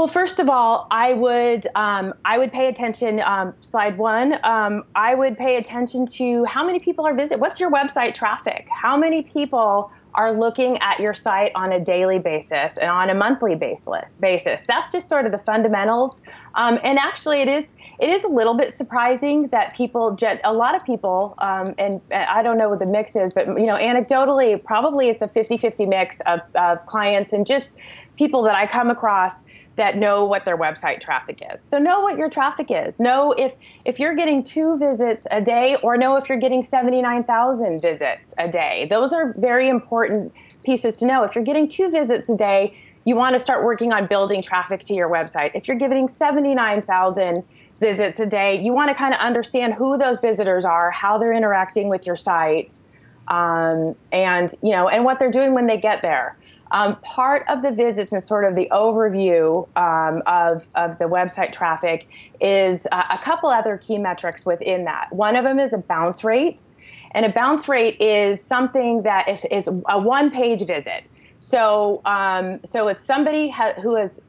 Well, 0.00 0.08
first 0.08 0.40
of 0.40 0.48
all, 0.48 0.86
I 0.90 1.12
would 1.12 1.66
um, 1.74 2.14
I 2.24 2.38
would 2.38 2.50
pay 2.50 2.68
attention. 2.68 3.20
Um, 3.20 3.52
slide 3.60 3.98
one. 3.98 4.38
Um, 4.42 4.84
I 4.94 5.14
would 5.14 5.36
pay 5.36 5.56
attention 5.56 6.06
to 6.06 6.42
how 6.46 6.64
many 6.64 6.78
people 6.78 7.06
are 7.06 7.12
visit. 7.12 7.38
What's 7.38 7.60
your 7.60 7.70
website 7.70 8.14
traffic? 8.14 8.66
How 8.70 8.96
many 8.96 9.20
people 9.20 9.92
are 10.14 10.32
looking 10.32 10.78
at 10.78 11.00
your 11.00 11.12
site 11.12 11.52
on 11.54 11.72
a 11.72 11.78
daily 11.78 12.18
basis 12.18 12.78
and 12.78 12.90
on 12.90 13.10
a 13.10 13.14
monthly 13.14 13.54
basis? 13.54 14.62
That's 14.66 14.90
just 14.90 15.06
sort 15.06 15.26
of 15.26 15.32
the 15.32 15.38
fundamentals. 15.38 16.22
Um, 16.54 16.80
and 16.82 16.98
actually, 16.98 17.42
it 17.42 17.48
is 17.48 17.74
it 17.98 18.08
is 18.08 18.24
a 18.24 18.28
little 18.28 18.54
bit 18.54 18.72
surprising 18.72 19.48
that 19.48 19.76
people, 19.76 20.16
a 20.44 20.52
lot 20.54 20.74
of 20.74 20.82
people, 20.82 21.34
um, 21.42 21.74
and 21.76 22.00
I 22.10 22.42
don't 22.42 22.56
know 22.56 22.70
what 22.70 22.78
the 22.78 22.86
mix 22.86 23.16
is, 23.16 23.34
but 23.34 23.48
you 23.48 23.66
know, 23.66 23.76
anecdotally, 23.76 24.64
probably 24.64 25.10
it's 25.10 25.20
a 25.20 25.28
50-50 25.28 25.86
mix 25.86 26.20
of, 26.20 26.40
of 26.54 26.86
clients 26.86 27.34
and 27.34 27.46
just 27.46 27.76
people 28.16 28.42
that 28.44 28.54
I 28.54 28.66
come 28.66 28.88
across 28.88 29.44
that 29.80 29.96
know 29.96 30.26
what 30.26 30.44
their 30.44 30.58
website 30.58 31.00
traffic 31.00 31.42
is. 31.54 31.62
So 31.62 31.78
know 31.78 32.00
what 32.00 32.18
your 32.18 32.28
traffic 32.28 32.66
is. 32.68 33.00
Know 33.00 33.32
if 33.32 33.54
if 33.86 33.98
you're 33.98 34.14
getting 34.14 34.44
2 34.44 34.76
visits 34.76 35.26
a 35.30 35.40
day 35.40 35.76
or 35.82 35.96
know 35.96 36.16
if 36.16 36.28
you're 36.28 36.38
getting 36.38 36.62
79,000 36.62 37.80
visits 37.80 38.34
a 38.36 38.46
day. 38.46 38.86
Those 38.90 39.14
are 39.14 39.32
very 39.38 39.70
important 39.70 40.34
pieces 40.64 40.96
to 40.96 41.06
know. 41.06 41.22
If 41.22 41.34
you're 41.34 41.44
getting 41.44 41.66
2 41.66 41.90
visits 41.90 42.28
a 42.28 42.36
day, 42.36 42.76
you 43.06 43.16
want 43.16 43.32
to 43.32 43.40
start 43.40 43.64
working 43.64 43.90
on 43.90 44.06
building 44.06 44.42
traffic 44.42 44.80
to 44.80 44.92
your 44.92 45.08
website. 45.08 45.52
If 45.54 45.66
you're 45.66 45.78
getting 45.78 46.10
79,000 46.10 47.42
visits 47.80 48.20
a 48.20 48.26
day, 48.26 48.60
you 48.60 48.74
want 48.74 48.90
to 48.90 48.94
kind 48.94 49.14
of 49.14 49.20
understand 49.20 49.72
who 49.72 49.96
those 49.96 50.20
visitors 50.20 50.66
are, 50.66 50.90
how 50.90 51.16
they're 51.16 51.32
interacting 51.32 51.88
with 51.88 52.06
your 52.06 52.16
site, 52.16 52.74
um, 53.28 53.96
and 54.12 54.54
you 54.62 54.72
know, 54.72 54.88
and 54.88 55.06
what 55.06 55.18
they're 55.18 55.30
doing 55.30 55.54
when 55.54 55.66
they 55.66 55.78
get 55.78 56.02
there. 56.02 56.36
Um, 56.72 56.96
part 57.00 57.44
of 57.48 57.62
the 57.62 57.70
visits 57.70 58.12
and 58.12 58.22
sort 58.22 58.44
of 58.44 58.54
the 58.54 58.68
overview 58.70 59.68
um, 59.76 60.22
of, 60.26 60.68
of 60.74 60.98
the 60.98 61.06
website 61.06 61.52
traffic 61.52 62.06
is 62.40 62.86
uh, 62.92 63.02
a 63.10 63.18
couple 63.18 63.50
other 63.50 63.76
key 63.76 63.98
metrics 63.98 64.46
within 64.46 64.84
that. 64.84 65.12
One 65.12 65.34
of 65.34 65.44
them 65.44 65.58
is 65.58 65.72
a 65.72 65.78
bounce 65.78 66.22
rate. 66.22 66.62
And 67.12 67.26
a 67.26 67.28
bounce 67.28 67.68
rate 67.68 68.00
is 68.00 68.40
something 68.40 69.02
that 69.02 69.28
if 69.28 69.44
is 69.50 69.66
a 69.66 69.98
one 69.98 70.30
page 70.30 70.64
visit. 70.64 71.04
So, 71.40 72.02
um, 72.04 72.60
so 72.64 72.86
it's 72.88 73.04
somebody 73.04 73.48
ha- 73.48 73.74
who 73.82 73.96
has 73.96 74.22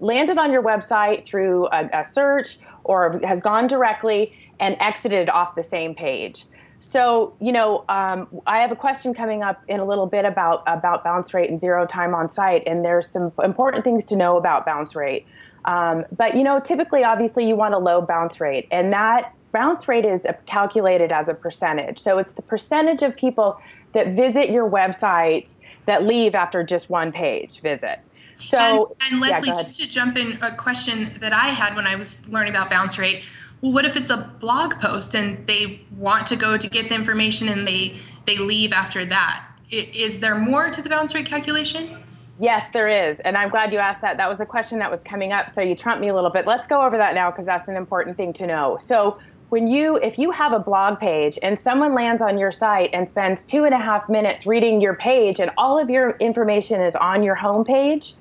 landed 0.00 0.38
on 0.38 0.52
your 0.52 0.62
website 0.62 1.26
through 1.26 1.66
a, 1.68 1.88
a 1.92 2.04
search 2.04 2.58
or 2.84 3.20
has 3.24 3.40
gone 3.40 3.66
directly 3.66 4.34
and 4.58 4.76
exited 4.80 5.28
off 5.28 5.54
the 5.54 5.62
same 5.62 5.94
page. 5.94 6.46
So, 6.84 7.32
you 7.40 7.52
know, 7.52 7.84
um, 7.88 8.26
I 8.44 8.58
have 8.58 8.72
a 8.72 8.76
question 8.76 9.14
coming 9.14 9.44
up 9.44 9.62
in 9.68 9.78
a 9.78 9.84
little 9.84 10.06
bit 10.06 10.24
about 10.24 10.64
about 10.66 11.04
bounce 11.04 11.32
rate 11.32 11.48
and 11.48 11.58
zero 11.58 11.86
time 11.86 12.12
on 12.12 12.28
site, 12.28 12.64
and 12.66 12.84
there's 12.84 13.08
some 13.08 13.32
important 13.42 13.84
things 13.84 14.04
to 14.06 14.16
know 14.16 14.36
about 14.36 14.66
bounce 14.66 14.96
rate. 14.96 15.24
Um, 15.64 16.04
but 16.14 16.36
you 16.36 16.42
know, 16.42 16.58
typically, 16.58 17.04
obviously, 17.04 17.46
you 17.46 17.54
want 17.54 17.74
a 17.74 17.78
low 17.78 18.02
bounce 18.02 18.40
rate, 18.40 18.66
and 18.72 18.92
that 18.92 19.32
bounce 19.52 19.86
rate 19.86 20.04
is 20.04 20.26
calculated 20.46 21.12
as 21.12 21.28
a 21.28 21.34
percentage. 21.34 22.00
So 22.00 22.18
it's 22.18 22.32
the 22.32 22.42
percentage 22.42 23.02
of 23.02 23.14
people 23.16 23.60
that 23.92 24.08
visit 24.08 24.50
your 24.50 24.68
website 24.68 25.54
that 25.86 26.04
leave 26.04 26.34
after 26.34 26.64
just 26.64 26.90
one 26.90 27.12
page 27.12 27.60
visit. 27.60 28.00
So, 28.40 28.58
and, 28.58 29.12
and 29.12 29.20
Leslie, 29.20 29.50
yeah, 29.50 29.54
just 29.54 29.80
to 29.80 29.88
jump 29.88 30.18
in, 30.18 30.36
a 30.42 30.50
question 30.56 31.12
that 31.20 31.32
I 31.32 31.48
had 31.48 31.76
when 31.76 31.86
I 31.86 31.94
was 31.94 32.28
learning 32.28 32.50
about 32.50 32.70
bounce 32.70 32.98
rate. 32.98 33.22
Well, 33.62 33.70
what 33.70 33.86
if 33.86 33.96
it's 33.96 34.10
a 34.10 34.30
blog 34.40 34.80
post 34.80 35.14
and 35.14 35.46
they 35.46 35.80
want 35.96 36.26
to 36.26 36.36
go 36.36 36.56
to 36.58 36.68
get 36.68 36.88
the 36.88 36.96
information 36.96 37.48
and 37.48 37.66
they 37.66 37.96
they 38.26 38.36
leave 38.36 38.72
after 38.72 39.04
that? 39.04 39.46
Is 39.70 40.18
there 40.18 40.34
more 40.34 40.68
to 40.68 40.82
the 40.82 40.90
bounce 40.90 41.14
rate 41.14 41.26
calculation? 41.26 42.02
Yes, 42.40 42.68
there 42.72 42.88
is. 42.88 43.20
And 43.20 43.36
I'm 43.36 43.48
glad 43.48 43.72
you 43.72 43.78
asked 43.78 44.00
that. 44.00 44.16
That 44.16 44.28
was 44.28 44.40
a 44.40 44.46
question 44.46 44.80
that 44.80 44.90
was 44.90 45.04
coming 45.04 45.32
up. 45.32 45.48
So 45.48 45.60
you 45.60 45.76
trumped 45.76 46.00
me 46.00 46.08
a 46.08 46.14
little 46.14 46.30
bit. 46.30 46.44
Let's 46.44 46.66
go 46.66 46.82
over 46.82 46.96
that 46.96 47.14
now 47.14 47.30
because 47.30 47.46
that's 47.46 47.68
an 47.68 47.76
important 47.76 48.16
thing 48.16 48.32
to 48.34 48.46
know. 48.48 48.78
So 48.80 49.16
when 49.50 49.68
you 49.68 49.96
if 49.98 50.18
you 50.18 50.32
have 50.32 50.52
a 50.52 50.58
blog 50.58 50.98
page 50.98 51.38
and 51.40 51.56
someone 51.56 51.94
lands 51.94 52.20
on 52.20 52.38
your 52.38 52.50
site 52.50 52.90
and 52.92 53.08
spends 53.08 53.44
two 53.44 53.64
and 53.64 53.74
a 53.74 53.78
half 53.78 54.08
minutes 54.08 54.44
reading 54.44 54.80
your 54.80 54.94
page 54.94 55.38
and 55.38 55.52
all 55.56 55.78
of 55.78 55.88
your 55.88 56.16
information 56.18 56.80
is 56.80 56.96
on 56.96 57.22
your 57.22 57.36
homepage 57.36 58.14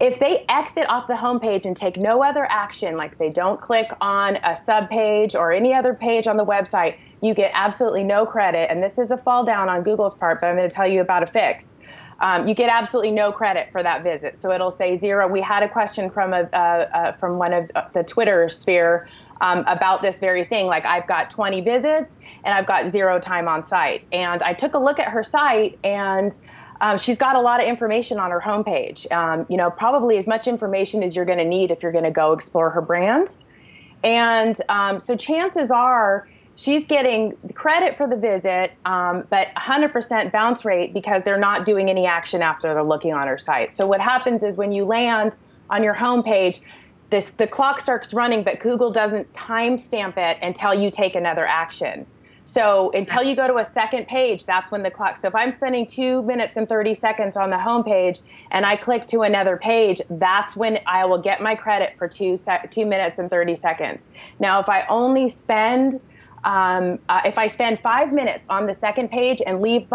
if 0.00 0.18
they 0.18 0.44
exit 0.48 0.88
off 0.88 1.06
the 1.06 1.14
homepage 1.14 1.66
and 1.66 1.76
take 1.76 1.96
no 1.96 2.22
other 2.22 2.46
action 2.50 2.96
like 2.96 3.18
they 3.18 3.28
don't 3.28 3.60
click 3.60 3.92
on 4.00 4.36
a 4.36 4.56
sub 4.56 4.88
page 4.88 5.34
or 5.34 5.52
any 5.52 5.74
other 5.74 5.94
page 5.94 6.26
on 6.26 6.36
the 6.36 6.44
website 6.44 6.96
you 7.22 7.34
get 7.34 7.50
absolutely 7.54 8.02
no 8.02 8.24
credit 8.24 8.70
and 8.70 8.82
this 8.82 8.98
is 8.98 9.10
a 9.10 9.16
fall 9.16 9.44
down 9.44 9.68
on 9.68 9.82
google's 9.82 10.14
part 10.14 10.40
but 10.40 10.48
i'm 10.48 10.56
going 10.56 10.68
to 10.68 10.74
tell 10.74 10.88
you 10.88 11.00
about 11.00 11.22
a 11.22 11.26
fix 11.26 11.76
um, 12.20 12.46
you 12.46 12.54
get 12.54 12.68
absolutely 12.68 13.10
no 13.10 13.32
credit 13.32 13.70
for 13.72 13.82
that 13.82 14.02
visit 14.02 14.38
so 14.38 14.50
it'll 14.52 14.70
say 14.70 14.96
zero 14.96 15.28
we 15.28 15.40
had 15.40 15.62
a 15.62 15.68
question 15.68 16.10
from 16.10 16.32
a, 16.32 16.42
uh, 16.54 17.12
from 17.12 17.38
one 17.38 17.52
of 17.52 17.70
the 17.92 18.02
twitter 18.02 18.48
sphere 18.48 19.08
um, 19.40 19.64
about 19.66 20.02
this 20.02 20.18
very 20.18 20.44
thing. 20.44 20.66
Like 20.66 20.84
I've 20.84 21.06
got 21.06 21.30
20 21.30 21.60
visits 21.62 22.18
and 22.44 22.54
I've 22.54 22.66
got 22.66 22.88
zero 22.88 23.18
time 23.18 23.48
on 23.48 23.64
site. 23.64 24.04
And 24.12 24.42
I 24.42 24.52
took 24.52 24.74
a 24.74 24.78
look 24.78 24.98
at 24.98 25.08
her 25.08 25.22
site 25.22 25.78
and 25.82 26.38
um, 26.80 26.98
she's 26.98 27.18
got 27.18 27.36
a 27.36 27.40
lot 27.40 27.60
of 27.60 27.68
information 27.68 28.18
on 28.18 28.30
her 28.30 28.40
homepage. 28.40 29.10
Um, 29.12 29.46
you 29.48 29.56
know, 29.56 29.70
probably 29.70 30.16
as 30.16 30.26
much 30.26 30.46
information 30.46 31.02
as 31.02 31.14
you're 31.14 31.24
going 31.24 31.38
to 31.38 31.44
need 31.44 31.70
if 31.70 31.82
you're 31.82 31.92
going 31.92 32.04
to 32.04 32.10
go 32.10 32.32
explore 32.32 32.70
her 32.70 32.80
brand. 32.80 33.36
And 34.02 34.60
um, 34.68 34.98
so 34.98 35.16
chances 35.16 35.70
are 35.70 36.26
she's 36.56 36.86
getting 36.86 37.36
credit 37.54 37.96
for 37.96 38.06
the 38.06 38.16
visit, 38.16 38.72
um, 38.84 39.24
but 39.30 39.48
100% 39.56 40.32
bounce 40.32 40.64
rate 40.64 40.94
because 40.94 41.22
they're 41.22 41.38
not 41.38 41.64
doing 41.64 41.90
any 41.90 42.06
action 42.06 42.42
after 42.42 42.72
they're 42.72 42.82
looking 42.82 43.12
on 43.12 43.26
her 43.26 43.38
site. 43.38 43.72
So 43.72 43.86
what 43.86 44.00
happens 44.00 44.42
is 44.42 44.56
when 44.56 44.72
you 44.72 44.84
land 44.84 45.36
on 45.68 45.82
your 45.82 45.94
homepage, 45.94 46.60
this 47.10 47.30
the 47.38 47.46
clock 47.46 47.80
starts 47.80 48.14
running, 48.14 48.42
but 48.44 48.60
Google 48.60 48.90
doesn't 48.90 49.32
timestamp 49.32 50.16
it 50.16 50.38
until 50.42 50.72
you 50.72 50.90
take 50.90 51.14
another 51.14 51.46
action. 51.46 52.06
So 52.50 52.90
until 52.94 53.22
you 53.22 53.36
go 53.36 53.46
to 53.46 53.58
a 53.58 53.64
second 53.64 54.08
page, 54.08 54.44
that's 54.44 54.72
when 54.72 54.82
the 54.82 54.90
clock. 54.90 55.16
So 55.16 55.28
if 55.28 55.36
I'm 55.36 55.52
spending 55.52 55.86
two 55.86 56.20
minutes 56.24 56.56
and 56.56 56.68
30 56.68 56.94
seconds 56.94 57.36
on 57.36 57.48
the 57.48 57.58
home 57.58 57.84
page 57.84 58.22
and 58.50 58.66
I 58.66 58.74
click 58.74 59.06
to 59.08 59.20
another 59.20 59.56
page, 59.56 60.02
that's 60.10 60.56
when 60.56 60.80
I 60.84 61.04
will 61.04 61.22
get 61.22 61.40
my 61.40 61.54
credit 61.54 61.96
for 61.96 62.08
two 62.08 62.36
sec- 62.36 62.72
two 62.72 62.86
minutes 62.86 63.20
and 63.20 63.30
30 63.30 63.54
seconds. 63.54 64.08
Now, 64.40 64.58
if 64.58 64.68
I 64.68 64.84
only 64.88 65.28
spend 65.28 66.00
um, 66.42 66.98
uh, 67.08 67.20
if 67.24 67.38
I 67.38 67.46
spend 67.46 67.78
five 67.78 68.12
minutes 68.12 68.46
on 68.48 68.66
the 68.66 68.74
second 68.74 69.10
page 69.10 69.40
and 69.46 69.62
leave 69.62 69.88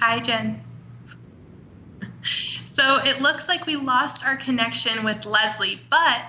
Hi, 0.00 0.18
Jen. 0.18 0.71
So 2.72 3.00
it 3.04 3.20
looks 3.20 3.48
like 3.48 3.66
we 3.66 3.76
lost 3.76 4.24
our 4.24 4.38
connection 4.38 5.04
with 5.04 5.26
Leslie, 5.26 5.78
but 5.90 6.24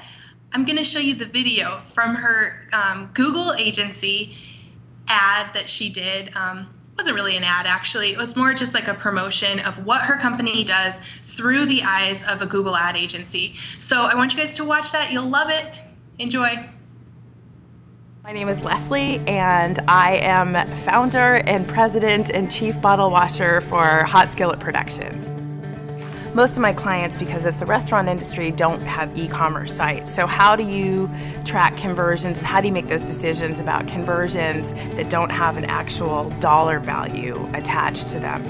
I'm 0.52 0.66
going 0.66 0.78
to 0.78 0.84
show 0.84 1.00
you 1.00 1.16
the 1.16 1.26
video 1.26 1.80
from 1.94 2.16
her 2.16 2.68
um, 2.74 3.10
Google 3.14 3.54
agency 3.54 4.36
ad 5.08 5.54
that 5.54 5.70
she 5.70 5.90
did. 5.90 6.36
Um, 6.36 6.68
wasn't 6.98 7.16
really 7.16 7.38
an 7.38 7.46
ad 7.46 7.66
actually. 7.66 8.12
It 8.12 8.18
was 8.18 8.36
more 8.36 8.54
just 8.54 8.74
like 8.74 8.90
a 8.90 8.94
promotion 8.94 9.62
of 9.62 9.86
what 9.86 10.02
her 10.02 10.18
company 10.18 10.66
does 10.66 11.00
through 11.22 11.66
the 11.68 11.82
eyes 11.82 12.24
of 12.30 12.42
a 12.42 12.46
google 12.46 12.76
ad 12.76 12.98
agency. 12.98 13.56
So 13.78 14.02
i 14.02 14.14
want 14.14 14.34
you 14.34 14.40
guys 14.40 14.54
to 14.58 14.66
watch 14.66 14.92
that. 14.92 15.14
You'll 15.14 15.30
love 15.30 15.50
it. 15.50 15.80
Enjoy. 16.20 16.70
My 18.22 18.34
name 18.34 18.50
is 18.50 18.62
Leslie, 18.62 19.20
and 19.28 19.80
I 19.88 20.18
am 20.18 20.76
founder 20.80 21.36
and 21.36 21.66
president 21.66 22.32
and 22.32 22.52
chief 22.52 22.80
bottle 22.82 23.12
washer 23.12 23.62
for 23.62 24.04
Hot 24.04 24.30
Skillet 24.30 24.60
Productions. 24.60 25.30
Most 26.34 26.58
of 26.58 26.64
my 26.64 26.74
clients, 26.74 27.16
because 27.16 27.46
it's 27.46 27.60
the 27.60 27.68
restaurant 27.68 28.10
industry, 28.10 28.52
don't 28.52 28.82
have 28.82 29.16
e 29.16 29.28
commerce 29.28 29.72
sites. 29.72 30.12
So, 30.12 30.26
how 30.26 30.56
do 30.56 30.64
you 30.64 31.08
track 31.46 31.78
conversions 31.78 32.40
and 32.40 32.48
how 32.48 32.60
do 32.60 32.66
you 32.66 32.74
make 32.74 32.88
those 32.88 33.04
decisions 33.04 33.60
about 33.60 33.88
conversions 33.88 34.74
that 34.96 35.12
don't 35.12 35.30
have 35.30 35.58
an 35.58 35.66
actual 35.66 36.32
dollar 36.40 36.80
value 36.80 37.48
attached 37.54 38.10
to 38.10 38.20
them? 38.20 38.44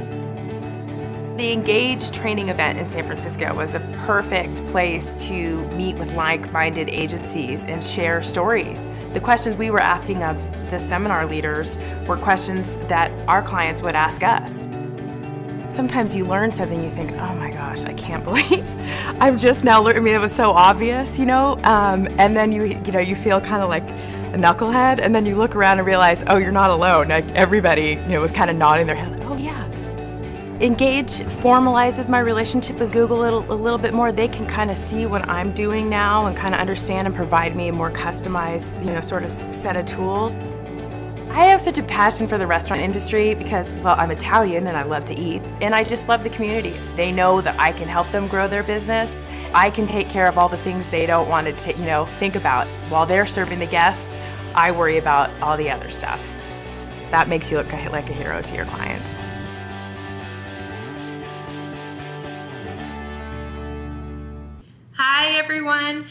The 1.36 1.52
Engage 1.52 2.12
training 2.12 2.48
event 2.48 2.80
in 2.80 2.88
San 2.88 3.06
Francisco 3.06 3.54
was 3.54 3.76
a 3.76 3.82
perfect 4.06 4.66
place 4.68 5.14
to 5.28 5.68
meet 5.72 5.98
with 5.98 6.14
like 6.14 6.54
minded 6.54 6.88
agencies 6.88 7.66
and 7.66 7.84
share 7.84 8.22
stories. 8.22 8.88
The 9.12 9.20
questions 9.20 9.58
we 9.58 9.72
were 9.72 9.82
asking 9.82 10.24
of 10.24 10.38
the 10.72 10.80
seminar 10.80 11.26
leaders 11.26 11.78
were 12.08 12.18
questions 12.18 12.78
that 12.88 13.12
our 13.28 13.42
clients 13.42 13.82
would 13.82 13.96
ask 13.96 14.24
us. 14.24 14.70
Sometimes 15.70 16.16
you 16.16 16.26
learn 16.26 16.52
something, 16.52 16.84
you 16.84 16.90
think, 16.90 17.12
oh 17.14 17.34
my 17.36 17.52
gosh, 17.52 17.86
I 17.86 17.94
can't 17.94 18.24
believe 18.30 18.66
I'm 19.20 19.38
just 19.38 19.64
now 19.64 19.82
learning. 19.82 20.02
I 20.02 20.04
mean, 20.04 20.16
it 20.16 20.20
was 20.20 20.34
so 20.34 20.52
obvious, 20.52 21.18
you 21.18 21.26
know? 21.26 21.58
Um, 21.64 22.08
and 22.18 22.36
then 22.36 22.52
you, 22.52 22.64
you 22.64 22.92
know, 22.92 23.00
you 23.00 23.16
feel 23.16 23.42
kind 23.42 23.64
of 23.64 23.70
like 23.70 23.90
a 23.90 24.38
knucklehead, 24.38 25.00
and 25.00 25.14
then 25.14 25.26
you 25.26 25.36
look 25.36 25.56
around 25.56 25.80
and 25.80 25.88
realize, 25.88 26.24
oh, 26.28 26.38
you're 26.38 26.52
not 26.52 26.70
alone. 26.70 27.10
Like 27.10 27.30
everybody, 27.32 27.92
you 27.92 28.08
know, 28.10 28.22
was 28.22 28.32
kind 28.32 28.50
of 28.50 28.56
nodding 28.56 28.88
their 28.88 28.96
head, 28.96 29.12
like, 29.12 29.30
oh 29.30 29.38
yeah, 29.38 29.64
Engage 30.64 31.20
formalizes 31.42 32.08
my 32.08 32.20
relationship 32.20 32.78
with 32.78 32.92
Google 32.94 33.20
a 33.20 33.24
little, 33.24 33.52
a 33.52 33.54
little 33.54 33.80
bit 33.80 33.94
more. 33.94 34.12
They 34.12 34.28
can 34.28 34.46
kind 34.46 34.72
of 34.72 34.78
see 34.78 35.06
what 35.06 35.28
I'm 35.28 35.52
doing 35.52 35.90
now 35.90 36.28
and 36.28 36.38
kind 36.38 36.54
of 36.54 36.62
understand 36.62 37.08
and 37.08 37.14
provide 37.14 37.56
me 37.56 37.70
a 37.70 37.74
more 37.74 37.92
customized, 37.92 38.80
you 38.86 38.92
know, 38.92 39.02
sort 39.02 39.24
of 39.24 39.32
set 39.32 39.76
of 39.76 39.86
tools. 39.86 40.38
I 41.34 41.46
have 41.46 41.62
such 41.62 41.80
a 41.80 41.84
passion 41.84 42.28
for 42.28 42.38
the 42.38 42.46
restaurant 42.46 42.84
industry 42.84 43.34
because, 43.34 43.74
well, 43.76 43.96
I'm 43.98 44.12
Italian 44.12 44.68
and 44.68 44.78
I 44.78 44.84
love 44.84 45.04
to 45.06 45.20
eat, 45.20 45.42
and 45.62 45.74
I 45.74 45.84
just 45.84 46.08
love 46.08 46.22
the 46.22 46.30
community. 46.30 46.80
They 46.96 47.12
know 47.12 47.42
that 47.42 47.60
I 47.60 47.72
can 47.72 47.88
help 47.88 48.12
them 48.12 48.28
grow 48.28 48.48
their 48.48 48.62
business. 48.62 49.26
I 49.52 49.72
can 49.72 49.88
take 49.88 50.10
care 50.10 50.28
of 50.28 50.38
all 50.38 50.48
the 50.48 50.58
things 50.58 50.88
they 50.90 51.08
don't 51.08 51.28
want 51.28 51.58
to, 51.58 51.72
you 51.72 51.86
know, 51.86 52.08
think 52.20 52.36
about 52.36 52.68
while 52.92 53.08
they're 53.08 53.26
serving 53.26 53.58
the 53.58 53.66
guest. 53.66 54.16
I 54.54 54.70
worry 54.70 55.00
about 55.00 55.32
all 55.42 55.58
the 55.58 55.72
other 55.72 55.90
stuff. 55.90 56.24
That 57.10 57.28
makes 57.28 57.50
you 57.50 57.58
look 57.58 57.72
like 57.72 58.12
a 58.12 58.14
hero 58.14 58.40
to 58.40 58.56
your 58.56 58.66
clients. 58.66 59.20
Hi, 64.92 65.32
everyone. 65.40 66.06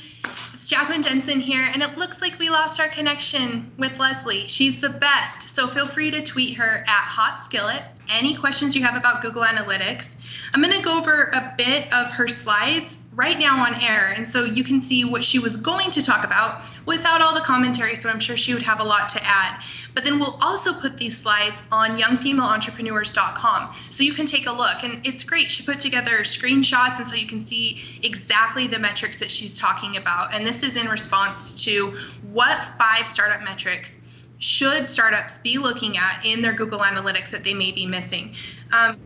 It's 0.62 0.70
Jacqueline 0.70 1.02
Jensen 1.02 1.40
here, 1.40 1.68
and 1.72 1.82
it 1.82 1.98
looks 1.98 2.20
like 2.20 2.38
we 2.38 2.48
lost 2.48 2.78
our 2.78 2.86
connection 2.86 3.72
with 3.78 3.98
Leslie. 3.98 4.46
She's 4.46 4.80
the 4.80 4.90
best, 4.90 5.48
so 5.48 5.66
feel 5.66 5.88
free 5.88 6.08
to 6.12 6.22
tweet 6.22 6.56
her 6.56 6.84
at 6.86 6.86
Hot 6.86 7.40
Skillet. 7.40 7.82
Any 8.08 8.36
questions 8.36 8.76
you 8.76 8.84
have 8.84 8.94
about 8.94 9.22
Google 9.22 9.42
Analytics. 9.42 10.14
I'm 10.54 10.62
going 10.62 10.72
to 10.72 10.80
go 10.80 10.96
over 10.96 11.32
a 11.34 11.52
bit 11.58 11.92
of 11.92 12.12
her 12.12 12.28
slides 12.28 12.98
right 13.14 13.38
now 13.38 13.58
on 13.58 13.74
air, 13.82 14.14
and 14.16 14.26
so 14.26 14.44
you 14.44 14.64
can 14.64 14.80
see 14.80 15.04
what 15.04 15.22
she 15.22 15.38
was 15.38 15.56
going 15.56 15.90
to 15.90 16.02
talk 16.02 16.24
about 16.24 16.62
without 16.86 17.20
all 17.20 17.34
the 17.34 17.40
commentary, 17.40 17.94
so 17.94 18.08
I'm 18.08 18.18
sure 18.18 18.36
she 18.36 18.54
would 18.54 18.62
have 18.62 18.80
a 18.80 18.84
lot 18.84 19.08
to 19.10 19.20
add. 19.22 19.62
But 19.94 20.04
then 20.04 20.18
we'll 20.18 20.38
also 20.40 20.72
put 20.72 20.96
these 20.96 21.18
slides 21.18 21.62
on 21.70 21.98
youngfemaleentrepreneurs.com 21.98 23.74
so 23.90 24.02
you 24.02 24.14
can 24.14 24.24
take 24.24 24.46
a 24.46 24.52
look. 24.52 24.82
And 24.82 25.06
it's 25.06 25.24
great. 25.24 25.50
She 25.50 25.62
put 25.62 25.78
together 25.78 26.20
screenshots, 26.20 26.96
and 26.96 27.06
so 27.06 27.14
you 27.14 27.26
can 27.26 27.40
see 27.40 28.00
exactly 28.02 28.66
the 28.66 28.78
metrics 28.78 29.18
that 29.18 29.30
she's 29.30 29.58
talking 29.58 29.98
about. 29.98 30.34
And 30.34 30.46
this 30.46 30.62
is 30.62 30.76
in 30.76 30.88
response 30.88 31.62
to 31.64 31.94
what 32.32 32.64
five 32.78 33.06
startup 33.06 33.42
metrics 33.42 33.98
should 34.38 34.88
startups 34.88 35.38
be 35.38 35.58
looking 35.58 35.96
at 35.98 36.24
in 36.24 36.42
their 36.42 36.52
Google 36.54 36.80
Analytics 36.80 37.30
that 37.30 37.44
they 37.44 37.54
may 37.54 37.72
be 37.72 37.86
missing. 37.86 38.34
Um, 38.72 38.96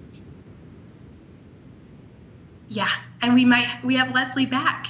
yeah, 2.69 2.91
and 3.23 3.35
we 3.35 3.45
might 3.45 3.81
we 3.85 3.97
have 3.97 4.15
Leslie 4.15 4.47
back. 4.47 4.89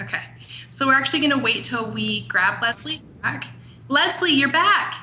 Okay. 0.00 0.22
So 0.70 0.86
we're 0.86 0.94
actually 0.94 1.18
going 1.18 1.32
to 1.32 1.38
wait 1.38 1.64
till 1.64 1.90
we 1.90 2.22
grab 2.22 2.62
Leslie 2.62 3.02
back. 3.22 3.44
Leslie, 3.88 4.32
you're 4.32 4.50
back. 4.50 4.94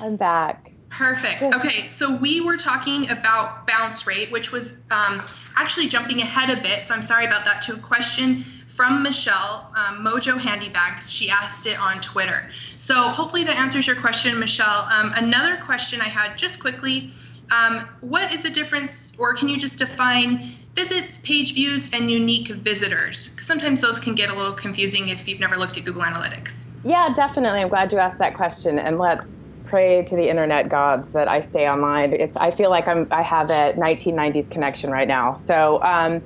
I'm 0.00 0.16
back. 0.16 0.72
Perfect. 0.90 1.42
Okay, 1.54 1.86
so 1.86 2.16
we 2.16 2.40
were 2.40 2.56
talking 2.56 3.10
about 3.10 3.66
bounce 3.66 4.06
rate, 4.06 4.30
which 4.32 4.52
was 4.52 4.72
um, 4.90 5.22
actually 5.56 5.86
jumping 5.86 6.20
ahead 6.20 6.50
a 6.50 6.60
bit. 6.60 6.84
So 6.84 6.94
I'm 6.94 7.02
sorry 7.02 7.24
about 7.24 7.44
that. 7.44 7.62
To 7.62 7.74
a 7.74 7.78
question 7.78 8.44
from 8.66 9.02
Michelle, 9.02 9.72
um, 9.76 10.04
Mojo 10.04 10.38
Handybags. 10.38 11.10
She 11.10 11.30
asked 11.30 11.66
it 11.66 11.78
on 11.78 12.00
Twitter. 12.00 12.50
So 12.76 12.94
hopefully 12.94 13.44
that 13.44 13.56
answers 13.56 13.86
your 13.86 13.96
question, 13.96 14.38
Michelle. 14.38 14.88
Um, 14.92 15.12
another 15.16 15.56
question 15.56 16.00
I 16.00 16.08
had 16.08 16.36
just 16.36 16.60
quickly 16.60 17.12
um, 17.50 17.88
what 18.00 18.32
is 18.34 18.42
the 18.42 18.50
difference, 18.50 19.14
or 19.18 19.34
can 19.34 19.48
you 19.48 19.58
just 19.58 19.78
define 19.78 20.52
visits, 20.74 21.18
page 21.18 21.54
views, 21.54 21.90
and 21.92 22.10
unique 22.10 22.48
visitors? 22.48 23.28
Because 23.28 23.46
sometimes 23.46 23.80
those 23.80 23.98
can 23.98 24.14
get 24.14 24.30
a 24.30 24.34
little 24.34 24.52
confusing 24.52 25.08
if 25.08 25.26
you've 25.26 25.40
never 25.40 25.56
looked 25.56 25.76
at 25.76 25.84
Google 25.84 26.02
Analytics. 26.02 26.66
Yeah, 26.84 27.12
definitely. 27.14 27.60
I'm 27.60 27.68
glad 27.68 27.92
you 27.92 27.98
asked 27.98 28.18
that 28.18 28.34
question. 28.34 28.78
And 28.78 28.98
let's 28.98 29.54
pray 29.64 30.02
to 30.02 30.16
the 30.16 30.28
internet 30.28 30.68
gods 30.68 31.12
that 31.12 31.28
I 31.28 31.40
stay 31.40 31.68
online. 31.68 32.12
It's 32.12 32.36
I 32.36 32.50
feel 32.50 32.70
like 32.70 32.88
I'm 32.88 33.06
I 33.10 33.22
have 33.22 33.50
a 33.50 33.74
1990s 33.74 34.50
connection 34.50 34.90
right 34.90 35.08
now. 35.08 35.34
So 35.34 35.82
um, 35.82 36.22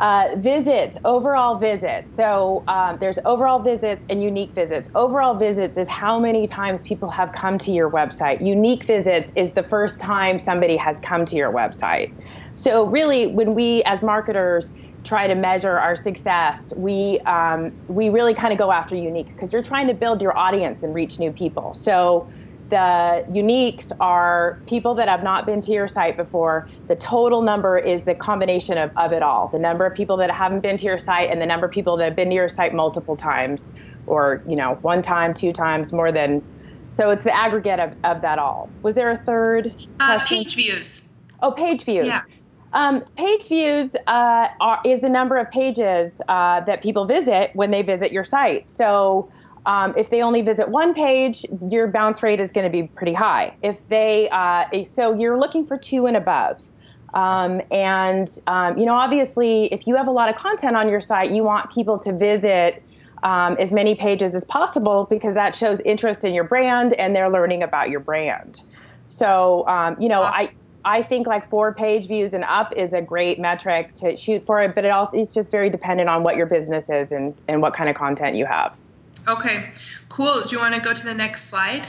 uh, 0.00 0.34
visits, 0.36 0.98
overall 1.04 1.56
visits. 1.56 2.14
So 2.14 2.64
um, 2.66 2.98
there's 2.98 3.18
overall 3.24 3.60
visits 3.60 4.04
and 4.08 4.22
unique 4.22 4.50
visits. 4.50 4.88
Overall 4.94 5.34
visits 5.34 5.78
is 5.78 5.88
how 5.88 6.18
many 6.18 6.46
times 6.46 6.82
people 6.82 7.10
have 7.10 7.32
come 7.32 7.58
to 7.58 7.70
your 7.70 7.90
website. 7.90 8.44
Unique 8.44 8.84
visits 8.84 9.32
is 9.36 9.52
the 9.52 9.62
first 9.62 10.00
time 10.00 10.38
somebody 10.38 10.76
has 10.76 11.00
come 11.00 11.24
to 11.26 11.36
your 11.36 11.52
website. 11.52 12.12
So 12.54 12.86
really, 12.86 13.28
when 13.28 13.54
we 13.54 13.82
as 13.84 14.02
marketers 14.02 14.72
try 15.04 15.26
to 15.26 15.34
measure 15.34 15.78
our 15.78 15.96
success, 15.96 16.72
we 16.76 17.20
um, 17.20 17.72
we 17.88 18.08
really 18.08 18.34
kind 18.34 18.52
of 18.52 18.58
go 18.58 18.72
after 18.72 18.94
uniques 18.94 19.34
because 19.34 19.52
you're 19.52 19.62
trying 19.62 19.86
to 19.86 19.94
build 19.94 20.22
your 20.22 20.36
audience 20.36 20.82
and 20.82 20.94
reach 20.94 21.18
new 21.18 21.30
people. 21.30 21.74
So 21.74 22.28
the 22.74 23.24
uniques 23.30 23.92
are 24.00 24.58
people 24.66 24.96
that 24.96 25.08
have 25.08 25.22
not 25.22 25.46
been 25.46 25.60
to 25.60 25.70
your 25.70 25.86
site 25.86 26.16
before. 26.16 26.68
The 26.88 26.96
total 26.96 27.40
number 27.40 27.78
is 27.78 28.04
the 28.04 28.16
combination 28.16 28.78
of, 28.78 28.90
of 28.96 29.12
it 29.12 29.22
all 29.22 29.46
the 29.46 29.60
number 29.60 29.86
of 29.86 29.94
people 29.94 30.16
that 30.16 30.28
haven't 30.28 30.60
been 30.60 30.76
to 30.78 30.84
your 30.84 30.98
site 30.98 31.30
and 31.30 31.40
the 31.40 31.46
number 31.46 31.66
of 31.66 31.72
people 31.72 31.96
that 31.98 32.04
have 32.04 32.16
been 32.16 32.30
to 32.30 32.34
your 32.34 32.48
site 32.48 32.74
multiple 32.74 33.14
times 33.14 33.76
or, 34.08 34.42
you 34.48 34.56
know, 34.56 34.74
one 34.82 35.02
time, 35.02 35.32
two 35.32 35.52
times, 35.52 35.92
more 35.92 36.10
than. 36.10 36.42
So 36.90 37.10
it's 37.10 37.22
the 37.22 37.34
aggregate 37.34 37.78
of, 37.78 37.94
of 38.02 38.22
that 38.22 38.40
all. 38.40 38.68
Was 38.82 38.96
there 38.96 39.10
a 39.10 39.18
third? 39.18 39.72
Uh, 40.00 40.18
page 40.26 40.56
views. 40.56 41.02
Oh, 41.42 41.52
page 41.52 41.84
views. 41.84 42.06
Yeah. 42.06 42.22
Um, 42.72 43.04
page 43.16 43.46
views 43.46 43.94
uh, 44.08 44.48
are, 44.60 44.80
is 44.84 45.00
the 45.00 45.08
number 45.08 45.36
of 45.36 45.48
pages 45.52 46.20
uh, 46.26 46.58
that 46.62 46.82
people 46.82 47.04
visit 47.04 47.52
when 47.54 47.70
they 47.70 47.82
visit 47.82 48.10
your 48.10 48.24
site. 48.24 48.68
So 48.68 49.30
um, 49.66 49.94
if 49.96 50.10
they 50.10 50.22
only 50.22 50.42
visit 50.42 50.68
one 50.68 50.92
page, 50.94 51.46
your 51.68 51.86
bounce 51.86 52.22
rate 52.22 52.40
is 52.40 52.52
going 52.52 52.64
to 52.64 52.70
be 52.70 52.86
pretty 52.88 53.14
high. 53.14 53.54
If 53.62 53.88
they, 53.88 54.28
uh, 54.30 54.84
so 54.84 55.14
you're 55.14 55.38
looking 55.38 55.66
for 55.66 55.78
two 55.78 56.06
and 56.06 56.16
above. 56.16 56.62
Um, 57.14 57.62
and 57.70 58.28
um, 58.46 58.76
you 58.76 58.84
know, 58.84 58.94
obviously, 58.94 59.66
if 59.72 59.86
you 59.86 59.96
have 59.96 60.08
a 60.08 60.10
lot 60.10 60.28
of 60.28 60.34
content 60.36 60.76
on 60.76 60.88
your 60.88 61.00
site, 61.00 61.30
you 61.30 61.44
want 61.44 61.72
people 61.72 61.98
to 62.00 62.12
visit 62.12 62.82
um, 63.22 63.56
as 63.58 63.72
many 63.72 63.94
pages 63.94 64.34
as 64.34 64.44
possible 64.44 65.06
because 65.08 65.34
that 65.34 65.54
shows 65.54 65.80
interest 65.80 66.24
in 66.24 66.34
your 66.34 66.44
brand 66.44 66.92
and 66.94 67.14
they're 67.14 67.30
learning 67.30 67.62
about 67.62 67.88
your 67.88 68.00
brand. 68.00 68.60
So, 69.08 69.66
um, 69.68 69.96
you 70.00 70.08
know, 70.08 70.20
awesome. 70.20 70.48
I. 70.48 70.50
I 70.86 71.02
think 71.02 71.26
like 71.26 71.48
four 71.48 71.72
page 71.72 72.08
views 72.08 72.34
and 72.34 72.44
up 72.44 72.74
is 72.76 72.92
a 72.92 73.00
great 73.00 73.40
metric 73.40 73.94
to 73.94 74.18
shoot 74.18 74.44
for 74.44 74.60
it, 74.60 74.74
but 74.74 74.84
it 74.84 74.90
also 74.90 75.16
is 75.16 75.32
just 75.32 75.50
very 75.50 75.70
dependent 75.70 76.10
on 76.10 76.22
what 76.22 76.36
your 76.36 76.44
business 76.44 76.90
is 76.90 77.10
and, 77.10 77.34
and 77.48 77.62
what 77.62 77.72
kind 77.72 77.88
of 77.88 77.96
content 77.96 78.36
you 78.36 78.44
have. 78.44 78.78
Okay, 79.28 79.70
cool. 80.08 80.42
Do 80.42 80.54
you 80.54 80.60
want 80.60 80.74
to 80.74 80.80
go 80.80 80.92
to 80.92 81.04
the 81.04 81.14
next 81.14 81.44
slide? 81.44 81.86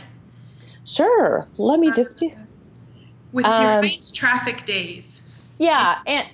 Sure. 0.86 1.46
Let 1.58 1.80
me 1.80 1.92
just 1.92 2.20
do. 2.20 2.32
With 3.32 3.46
um, 3.46 3.62
your 3.62 3.72
highest 3.72 4.16
traffic 4.16 4.66
days. 4.66 5.22
Yeah, 5.58 6.02
and 6.06 6.28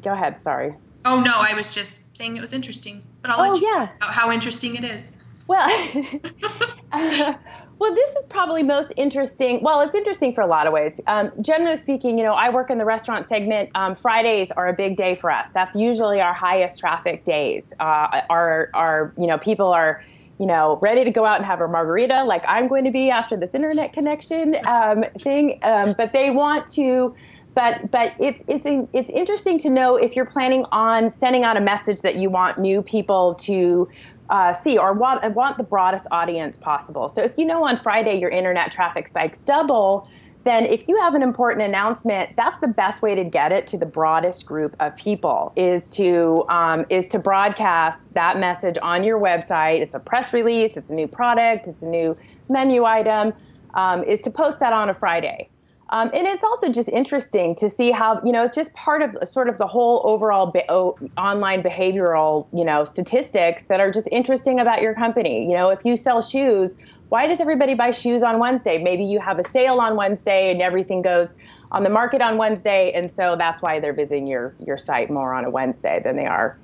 go 0.00 0.12
ahead. 0.12 0.38
Sorry. 0.38 0.74
Oh 1.04 1.20
no, 1.20 1.32
I 1.34 1.54
was 1.54 1.74
just 1.74 2.02
saying 2.16 2.36
it 2.36 2.40
was 2.40 2.52
interesting, 2.52 3.02
but 3.20 3.30
I'll 3.30 3.44
oh, 3.44 3.52
let 3.52 3.60
you 3.60 3.68
yeah. 3.68 3.88
know 4.00 4.06
how 4.06 4.30
interesting 4.30 4.76
it 4.76 4.84
is. 4.84 5.10
Well, 5.48 5.68
uh, 6.92 7.34
well, 7.82 7.94
this 7.96 8.14
is 8.14 8.26
probably 8.26 8.62
most 8.62 8.92
interesting. 8.96 9.60
Well, 9.62 9.80
it's 9.80 9.96
interesting 9.96 10.32
for 10.32 10.42
a 10.42 10.46
lot 10.46 10.68
of 10.68 10.72
ways. 10.72 11.00
Um, 11.08 11.32
generally 11.40 11.76
speaking, 11.76 12.16
you 12.16 12.22
know, 12.22 12.34
I 12.34 12.48
work 12.48 12.70
in 12.70 12.78
the 12.78 12.84
restaurant 12.84 13.28
segment. 13.28 13.70
Um, 13.74 13.96
Fridays 13.96 14.52
are 14.52 14.68
a 14.68 14.72
big 14.72 14.96
day 14.96 15.16
for 15.16 15.32
us. 15.32 15.52
That's 15.52 15.76
usually 15.76 16.20
our 16.20 16.32
highest 16.32 16.78
traffic 16.78 17.24
days. 17.24 17.74
Uh, 17.80 18.20
our, 18.30 18.70
our, 18.74 19.12
you 19.18 19.26
know, 19.26 19.36
people 19.36 19.66
are 19.66 20.04
you 20.42 20.48
know, 20.48 20.76
ready 20.82 21.04
to 21.04 21.12
go 21.12 21.24
out 21.24 21.36
and 21.36 21.46
have 21.46 21.60
a 21.60 21.68
margarita 21.68 22.24
like 22.24 22.44
I'm 22.48 22.66
going 22.66 22.84
to 22.84 22.90
be 22.90 23.10
after 23.10 23.36
this 23.36 23.54
internet 23.54 23.92
connection 23.92 24.56
um, 24.66 25.04
thing. 25.20 25.60
Um, 25.62 25.94
but 25.96 26.12
they 26.12 26.30
want 26.30 26.66
to, 26.72 27.14
but 27.54 27.92
but 27.92 28.14
it's 28.18 28.42
it's 28.48 28.66
it's 28.92 29.08
interesting 29.08 29.56
to 29.60 29.70
know 29.70 29.94
if 29.94 30.16
you're 30.16 30.26
planning 30.26 30.64
on 30.72 31.10
sending 31.10 31.44
out 31.44 31.56
a 31.56 31.60
message 31.60 32.00
that 32.00 32.16
you 32.16 32.28
want 32.28 32.58
new 32.58 32.82
people 32.82 33.36
to 33.36 33.88
uh, 34.30 34.52
see 34.52 34.76
or 34.76 34.92
want 34.92 35.22
want 35.32 35.58
the 35.58 35.62
broadest 35.62 36.08
audience 36.10 36.56
possible. 36.56 37.08
So 37.08 37.22
if 37.22 37.38
you 37.38 37.44
know 37.44 37.60
on 37.60 37.76
Friday 37.76 38.18
your 38.18 38.30
internet 38.30 38.72
traffic 38.72 39.06
spikes 39.06 39.44
double 39.44 40.08
then 40.44 40.64
if 40.64 40.88
you 40.88 40.98
have 41.00 41.14
an 41.14 41.22
important 41.22 41.64
announcement, 41.64 42.34
that's 42.36 42.60
the 42.60 42.68
best 42.68 43.02
way 43.02 43.14
to 43.14 43.24
get 43.24 43.52
it 43.52 43.66
to 43.68 43.78
the 43.78 43.86
broadest 43.86 44.46
group 44.46 44.74
of 44.80 44.96
people 44.96 45.52
is 45.56 45.88
to 45.90 46.44
um, 46.48 46.84
is 46.90 47.08
to 47.08 47.18
broadcast 47.18 48.14
that 48.14 48.38
message 48.38 48.76
on 48.82 49.04
your 49.04 49.20
website. 49.20 49.80
It's 49.80 49.94
a 49.94 50.00
press 50.00 50.32
release, 50.32 50.76
it's 50.76 50.90
a 50.90 50.94
new 50.94 51.06
product, 51.06 51.66
it's 51.66 51.82
a 51.82 51.88
new 51.88 52.16
menu 52.48 52.84
item. 52.84 53.32
Um, 53.74 54.04
is 54.04 54.20
to 54.22 54.30
post 54.30 54.60
that 54.60 54.74
on 54.74 54.90
a 54.90 54.94
Friday. 54.94 55.48
Um, 55.92 56.10
and 56.14 56.26
it's 56.26 56.42
also 56.42 56.70
just 56.70 56.88
interesting 56.88 57.54
to 57.56 57.68
see 57.68 57.90
how 57.90 58.18
you 58.24 58.32
know 58.32 58.44
it's 58.44 58.56
just 58.56 58.72
part 58.72 59.02
of 59.02 59.16
sort 59.28 59.50
of 59.50 59.58
the 59.58 59.66
whole 59.66 60.00
overall 60.04 60.46
be- 60.46 60.64
o- 60.70 60.96
online 61.18 61.62
behavioral 61.62 62.46
you 62.52 62.64
know 62.64 62.84
statistics 62.84 63.64
that 63.64 63.78
are 63.78 63.90
just 63.90 64.08
interesting 64.10 64.58
about 64.58 64.80
your 64.80 64.94
company. 64.94 65.46
You 65.46 65.54
know, 65.54 65.68
if 65.68 65.84
you 65.84 65.98
sell 65.98 66.22
shoes, 66.22 66.78
why 67.12 67.26
does 67.26 67.42
everybody 67.42 67.74
buy 67.74 67.90
shoes 67.90 68.22
on 68.22 68.38
Wednesday? 68.38 68.82
Maybe 68.82 69.04
you 69.04 69.20
have 69.20 69.38
a 69.38 69.44
sale 69.44 69.80
on 69.80 69.96
Wednesday 69.96 70.50
and 70.50 70.62
everything 70.62 71.02
goes 71.02 71.36
on 71.70 71.82
the 71.82 71.90
market 71.90 72.22
on 72.22 72.38
Wednesday, 72.38 72.90
and 72.92 73.10
so 73.10 73.36
that's 73.36 73.60
why 73.60 73.80
they're 73.80 73.92
visiting 73.92 74.26
your 74.26 74.54
your 74.64 74.78
site 74.78 75.10
more 75.10 75.34
on 75.34 75.44
a 75.44 75.50
Wednesday 75.50 76.00
than 76.02 76.16
they 76.16 76.24
are 76.24 76.56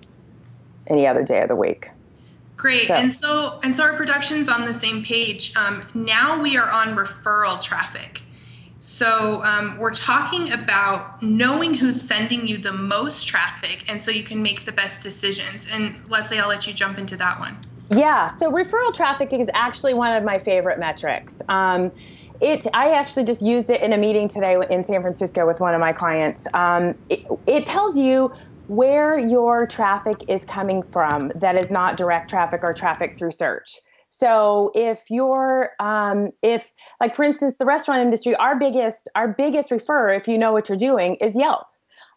any 0.87 1.07
other 1.07 1.23
day 1.23 1.43
of 1.43 1.49
the 1.49 1.55
week. 1.55 1.91
Great, 2.57 2.87
so. 2.87 2.95
and 2.95 3.13
so 3.13 3.61
and 3.63 3.77
so 3.77 3.83
our 3.83 3.93
production's 3.93 4.49
on 4.49 4.65
the 4.65 4.73
same 4.73 5.05
page. 5.05 5.55
Um, 5.55 5.87
now 5.93 6.41
we 6.41 6.57
are 6.57 6.71
on 6.71 6.97
referral 6.97 7.61
traffic. 7.61 8.23
So 8.79 9.45
um, 9.45 9.77
we're 9.77 9.93
talking 9.93 10.51
about 10.55 11.23
knowing 11.23 11.75
who's 11.75 12.01
sending 12.01 12.47
you 12.47 12.57
the 12.57 12.73
most 12.73 13.29
traffic, 13.29 13.85
and 13.93 14.01
so 14.01 14.11
you 14.11 14.23
can 14.23 14.43
make 14.43 14.65
the 14.65 14.73
best 14.73 15.03
decisions. 15.03 15.69
And 15.71 16.09
Leslie, 16.09 16.39
I'll 16.39 16.49
let 16.49 16.67
you 16.67 16.73
jump 16.73 16.97
into 16.97 17.19
that 17.19 17.39
one. 17.39 17.59
Yeah, 17.91 18.27
so 18.29 18.51
referral 18.51 18.93
traffic 18.93 19.33
is 19.33 19.49
actually 19.55 19.95
one 19.95 20.15
of 20.15 20.23
my 20.23 20.39
favorite 20.39 20.79
metrics. 20.79 21.41
Um, 21.49 21.91
it, 22.41 22.67
I 22.75 22.91
actually 22.91 23.25
just 23.25 23.43
used 23.43 23.71
it 23.71 23.81
in 23.81 23.93
a 23.93 23.97
meeting 23.97 24.29
today 24.29 24.57
in 24.71 24.85
San 24.85 25.01
Francisco 25.01 25.47
with 25.47 25.59
one 25.59 25.75
of 25.75 25.81
my 25.81 25.93
clients. 25.93 26.47
Um, 26.55 26.95
it, 27.09 27.27
it 27.47 27.67
tells 27.67 27.97
you 27.97 28.33
where 28.69 29.19
your 29.19 29.67
traffic 29.67 30.23
is 30.29 30.45
coming 30.45 30.83
from 30.83 31.33
that 31.35 31.57
is 31.57 31.71
not 31.71 31.97
direct 31.97 32.29
traffic 32.29 32.61
or 32.63 32.75
traffic 32.75 33.17
through 33.17 33.33
search. 33.33 33.79
So 34.11 34.71
if 34.75 35.11
you're, 35.11 35.71
um, 35.81 36.31
if 36.43 36.71
like 37.01 37.15
for 37.15 37.25
instance, 37.25 37.57
the 37.57 37.65
restaurant 37.65 38.03
industry, 38.03 38.35
our 38.37 38.59
biggest, 38.59 39.09
our 39.15 39.29
biggest 39.29 39.71
refer, 39.71 40.13
if 40.13 40.29
you 40.29 40.37
know 40.37 40.53
what 40.53 40.69
you're 40.69 40.79
doing, 40.79 41.17
is 41.17 41.35
Yelp. 41.35 41.67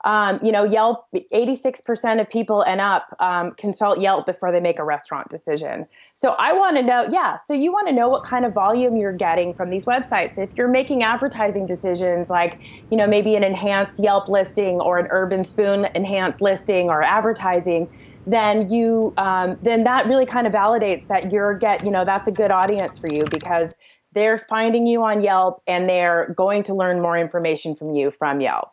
Um, 0.04 0.40
you 0.42 0.52
know, 0.52 0.64
Yelp, 0.64 1.06
86% 1.14 2.20
of 2.20 2.30
people 2.30 2.62
and 2.62 2.82
up 2.82 3.16
um, 3.20 3.52
consult 3.52 4.00
Yelp 4.00 4.26
before 4.26 4.52
they 4.52 4.60
make 4.60 4.80
a 4.80 4.84
restaurant 4.84 5.30
decision. 5.30 5.88
So 6.16 6.32
I 6.40 6.54
want 6.54 6.78
to 6.78 6.84
know, 6.84 7.08
yeah, 7.12 7.38
so 7.38 7.54
you 7.54 7.72
want 7.72 7.88
to 7.88 7.94
know 7.94 8.10
what 8.10 8.24
kind 8.24 8.46
of 8.46 8.54
volume 8.54 8.96
you're 8.96 9.14
getting 9.14 9.54
from 9.54 9.70
these 9.70 9.86
websites. 9.86 10.38
If 10.38 10.50
you're 10.56 10.68
making 10.68 11.04
advertising 11.04 11.68
decisions 11.68 12.30
like, 12.30 12.60
you 12.90 12.98
know, 12.98 13.06
maybe 13.06 13.36
an 13.36 13.44
enhanced 13.44 14.00
Yelp 14.00 14.28
listing 14.28 14.82
or 14.82 14.98
an 14.98 15.08
Urban 15.12 15.44
Spoon 15.44 15.88
enhanced 15.94 16.42
listing 16.42 16.90
or 16.90 17.04
advertising, 17.04 17.88
then 18.28 18.72
you 18.72 19.14
um, 19.18 19.58
then 19.62 19.84
that 19.84 20.06
really 20.06 20.26
kind 20.26 20.46
of 20.46 20.54
validates 20.54 21.08
that 21.08 21.32
you're 21.32 21.58
get 21.58 21.84
you 21.84 21.92
know 21.92 22.06
that's 22.06 22.28
a 22.28 22.32
good 22.32 22.52
audience 22.52 23.00
for 23.00 23.12
you 23.12 23.24
because 23.32 23.74
they're 24.14 24.38
finding 24.50 24.86
you 24.86 25.04
on 25.04 25.22
Yelp 25.22 25.62
and 25.68 25.88
they're 25.88 26.34
going 26.36 26.64
to 26.64 26.74
learn 26.74 27.02
more 27.02 27.18
information 27.18 27.74
from 27.74 27.96
you 27.96 28.12
from 28.12 28.42
Yelp. 28.42 28.72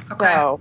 Okay. 0.00 0.32
So, 0.32 0.60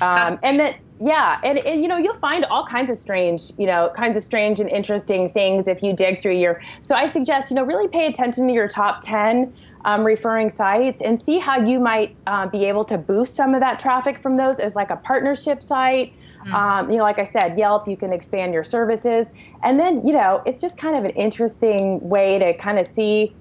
um, 0.00 0.34
and 0.42 0.58
then 0.58 0.74
yeah, 1.00 1.40
and, 1.44 1.58
and 1.58 1.82
you 1.82 1.88
know 1.88 1.96
you'll 1.96 2.14
find 2.14 2.44
all 2.46 2.66
kinds 2.66 2.90
of 2.90 2.98
strange, 2.98 3.52
you 3.58 3.66
know, 3.66 3.90
kinds 3.94 4.16
of 4.16 4.22
strange 4.22 4.60
and 4.60 4.68
interesting 4.68 5.28
things 5.28 5.68
if 5.68 5.82
you 5.82 5.92
dig 5.92 6.20
through 6.20 6.36
your. 6.36 6.60
So 6.80 6.94
I 6.94 7.06
suggest 7.06 7.50
you 7.50 7.56
know 7.56 7.64
really 7.64 7.88
pay 7.88 8.06
attention 8.06 8.46
to 8.46 8.52
your 8.52 8.68
top 8.68 9.02
ten 9.02 9.52
um, 9.84 10.04
referring 10.04 10.50
sites 10.50 11.00
and 11.00 11.20
see 11.20 11.38
how 11.38 11.58
you 11.58 11.78
might 11.78 12.16
uh, 12.26 12.46
be 12.46 12.64
able 12.64 12.84
to 12.84 12.98
boost 12.98 13.34
some 13.34 13.54
of 13.54 13.60
that 13.60 13.78
traffic 13.78 14.18
from 14.18 14.36
those 14.36 14.58
as 14.58 14.74
like 14.74 14.90
a 14.90 14.96
partnership 14.96 15.62
site. 15.62 16.12
Mm. 16.44 16.52
Um, 16.52 16.90
you 16.90 16.98
know, 16.98 17.04
like 17.04 17.18
I 17.18 17.24
said, 17.24 17.58
Yelp, 17.58 17.88
you 17.88 17.96
can 17.96 18.12
expand 18.12 18.52
your 18.52 18.64
services. 18.64 19.32
And 19.62 19.78
then, 19.80 20.04
you 20.06 20.12
know, 20.12 20.42
it's 20.44 20.60
just 20.60 20.76
kind 20.76 20.96
of 20.96 21.04
an 21.04 21.10
interesting 21.10 22.00
way 22.00 22.38
to 22.38 22.52
kind 22.54 22.78
of 22.78 22.86
see, 22.88 23.34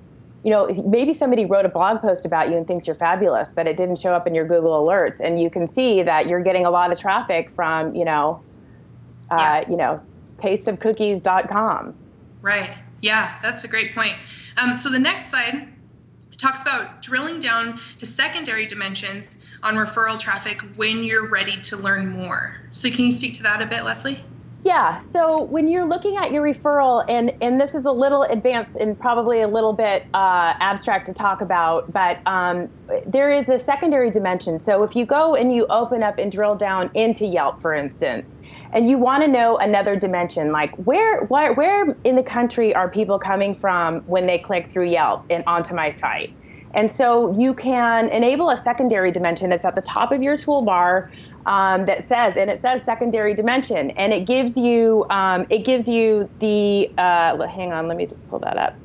you 0.46 0.52
know, 0.52 0.68
maybe 0.86 1.16
somebody 1.16 1.44
wrote 1.44 1.66
a 1.66 1.70
blog 1.70 2.02
post 2.02 2.24
about 2.24 2.52
you 2.52 2.56
and 2.56 2.68
thinks 2.68 2.86
you're 2.86 2.96
fabulous, 2.96 3.50
but 3.50 3.66
it 3.66 3.78
didn't 3.78 3.98
show 3.98 4.12
up 4.12 4.28
in 4.28 4.36
your 4.36 4.48
Google 4.48 4.86
alerts. 4.88 5.20
And 5.20 5.42
you 5.42 5.50
can 5.50 5.68
see 5.68 6.04
that 6.04 6.28
you're 6.28 6.44
getting 6.44 6.68
a 6.68 6.70
lot 6.70 6.94
of 6.94 7.00
traffic 7.00 7.50
from, 7.50 7.96
you 7.96 8.06
know, 8.06 8.44
uh, 9.32 9.38
yeah. 9.40 9.70
you 9.70 9.76
know, 9.76 10.00
tasteofcookies.com. 10.38 11.96
Right. 12.44 12.70
Yeah, 13.02 13.40
that's 13.42 13.64
a 13.64 13.68
great 13.68 13.96
point. 13.96 14.14
Um, 14.58 14.78
so 14.78 14.90
the 14.90 15.00
next 15.00 15.32
slide 15.32 15.68
talks 16.38 16.62
about 16.62 17.02
drilling 17.02 17.40
down 17.40 17.80
to 17.98 18.06
secondary 18.06 18.68
dimensions 18.68 19.40
on 19.64 19.74
referral 19.74 20.20
traffic 20.20 20.62
when 20.76 21.04
you're 21.04 21.28
ready 21.28 21.60
to 21.62 21.76
learn 21.76 22.10
more. 22.10 22.58
So 22.72 22.92
can 22.92 23.06
you 23.06 23.12
speak 23.12 23.34
to 23.36 23.44
that 23.44 23.64
a 23.64 23.66
bit, 23.66 23.84
Leslie? 23.84 24.24
Yeah. 24.66 24.98
So 24.98 25.44
when 25.44 25.68
you're 25.68 25.86
looking 25.86 26.18
at 26.18 26.32
your 26.32 26.42
referral, 26.42 27.06
and 27.08 27.32
and 27.40 27.62
this 27.62 27.76
is 27.76 27.86
a 27.86 27.92
little 27.92 28.24
advanced 28.24 28.78
and 28.78 29.00
probably 29.00 29.42
a 29.42 29.48
little 29.48 29.74
bit 29.74 30.08
uh, 30.16 30.56
abstract 30.60 31.06
to 31.06 31.14
talk 31.14 31.42
about, 31.42 31.94
but 31.94 32.18
um, 32.26 32.68
there 33.06 33.30
is 33.30 33.48
a 33.48 33.60
secondary 33.60 34.10
dimension. 34.10 34.60
So 34.60 34.82
if 34.82 34.96
you 34.96 35.06
go 35.06 35.36
and 35.36 35.54
you 35.54 35.68
open 35.68 36.02
up 36.02 36.18
and 36.18 36.32
drill 36.32 36.56
down 36.56 36.90
into 36.96 37.28
Yelp, 37.28 37.62
for 37.62 37.76
instance, 37.76 38.42
and 38.74 38.90
you 38.90 38.98
want 38.98 39.22
to 39.24 39.28
know 39.28 39.56
another 39.58 39.96
dimension, 39.96 40.52
like 40.52 40.74
where 40.78 41.26
where 41.26 41.54
where 41.54 41.96
in 42.04 42.16
the 42.16 42.24
country 42.24 42.74
are 42.74 42.90
people 42.90 43.20
coming 43.20 43.54
from 43.54 44.02
when 44.08 44.26
they 44.26 44.40
click 44.40 44.72
through 44.72 44.90
Yelp 44.90 45.26
and 45.30 45.44
onto 45.46 45.76
my 45.76 45.92
site? 45.92 46.34
And 46.74 46.92
so 46.92 47.32
you 47.38 47.54
can 47.54 48.10
enable 48.10 48.50
a 48.50 48.58
secondary 48.58 49.12
dimension 49.12 49.50
that's 49.50 49.64
at 49.64 49.76
the 49.76 49.82
top 49.82 50.12
of 50.12 50.22
your 50.22 50.36
toolbar 50.38 51.10
um, 51.46 51.86
that 51.86 52.08
says, 52.08 52.38
and 52.38 52.50
it 52.50 52.62
says 52.62 52.84
secondary 52.84 53.34
dimension, 53.34 53.92
and 53.92 54.12
it 54.12 54.26
gives 54.26 54.58
you 54.58 55.06
um, 55.10 55.46
it 55.50 55.60
gives 55.60 55.88
you 55.88 56.30
the 56.40 56.92
uh, 56.98 57.46
hang 57.48 57.72
on, 57.72 57.88
let 57.88 57.98
me 57.98 58.06
just 58.06 58.28
pull 58.30 58.40
that 58.40 58.58
up. 58.58 58.76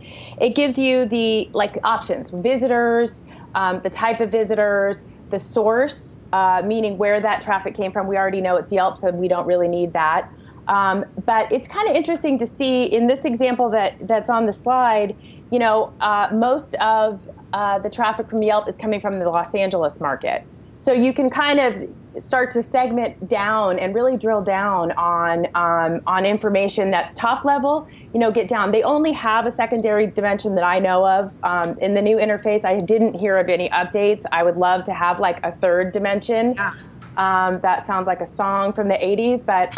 It 0.40 0.54
gives 0.54 0.78
you 0.78 1.06
the 1.06 1.48
like 1.52 1.78
options, 1.84 2.30
visitors, 2.30 3.24
um, 3.54 3.80
the 3.82 3.90
type 3.90 4.20
of 4.20 4.30
visitors, 4.30 5.04
the 5.30 5.38
source, 5.38 6.16
uh, 6.32 6.62
meaning 6.64 6.98
where 6.98 7.20
that 7.20 7.40
traffic 7.40 7.74
came 7.74 7.90
from. 7.90 8.06
We 8.06 8.18
already 8.18 8.40
know 8.40 8.56
it's 8.56 8.72
Yelp, 8.72 8.98
so 8.98 9.10
we 9.10 9.28
don't 9.28 9.46
really 9.46 9.68
need 9.68 9.92
that. 9.92 10.30
Um, 10.68 11.04
but 11.24 11.50
it's 11.50 11.66
kind 11.66 11.88
of 11.88 11.96
interesting 11.96 12.38
to 12.38 12.46
see 12.46 12.84
in 12.84 13.06
this 13.06 13.24
example 13.24 13.70
that 13.70 14.06
that's 14.06 14.30
on 14.30 14.46
the 14.46 14.52
slide. 14.52 15.16
You 15.50 15.58
know, 15.58 15.92
uh, 16.00 16.28
most 16.32 16.74
of 16.76 17.28
uh, 17.52 17.78
the 17.80 17.90
traffic 17.90 18.28
from 18.28 18.42
Yelp 18.42 18.68
is 18.68 18.76
coming 18.76 19.00
from 19.00 19.18
the 19.18 19.24
Los 19.24 19.54
Angeles 19.54 19.98
market. 19.98 20.44
So 20.80 20.94
you 20.94 21.12
can 21.12 21.28
kind 21.28 21.60
of 21.60 22.22
start 22.22 22.50
to 22.52 22.62
segment 22.62 23.28
down 23.28 23.78
and 23.78 23.94
really 23.94 24.16
drill 24.16 24.42
down 24.42 24.92
on 24.92 25.46
um, 25.54 26.00
on 26.06 26.24
information 26.24 26.90
that's 26.90 27.14
top 27.14 27.44
level. 27.44 27.86
You 28.14 28.18
know, 28.18 28.32
get 28.32 28.48
down. 28.48 28.72
They 28.72 28.82
only 28.82 29.12
have 29.12 29.44
a 29.44 29.50
secondary 29.50 30.06
dimension 30.06 30.54
that 30.54 30.64
I 30.64 30.78
know 30.78 31.06
of 31.06 31.38
um, 31.44 31.78
in 31.80 31.92
the 31.92 32.00
new 32.00 32.16
interface. 32.16 32.64
I 32.64 32.80
didn't 32.80 33.12
hear 33.12 33.36
of 33.36 33.50
any 33.50 33.68
updates. 33.68 34.24
I 34.32 34.42
would 34.42 34.56
love 34.56 34.84
to 34.84 34.94
have 34.94 35.20
like 35.20 35.44
a 35.44 35.52
third 35.52 35.92
dimension. 35.92 36.54
Yeah. 36.54 36.72
Um, 37.18 37.60
that 37.60 37.84
sounds 37.86 38.06
like 38.06 38.22
a 38.22 38.26
song 38.26 38.72
from 38.72 38.88
the 38.88 38.94
'80s, 38.94 39.44
but. 39.44 39.76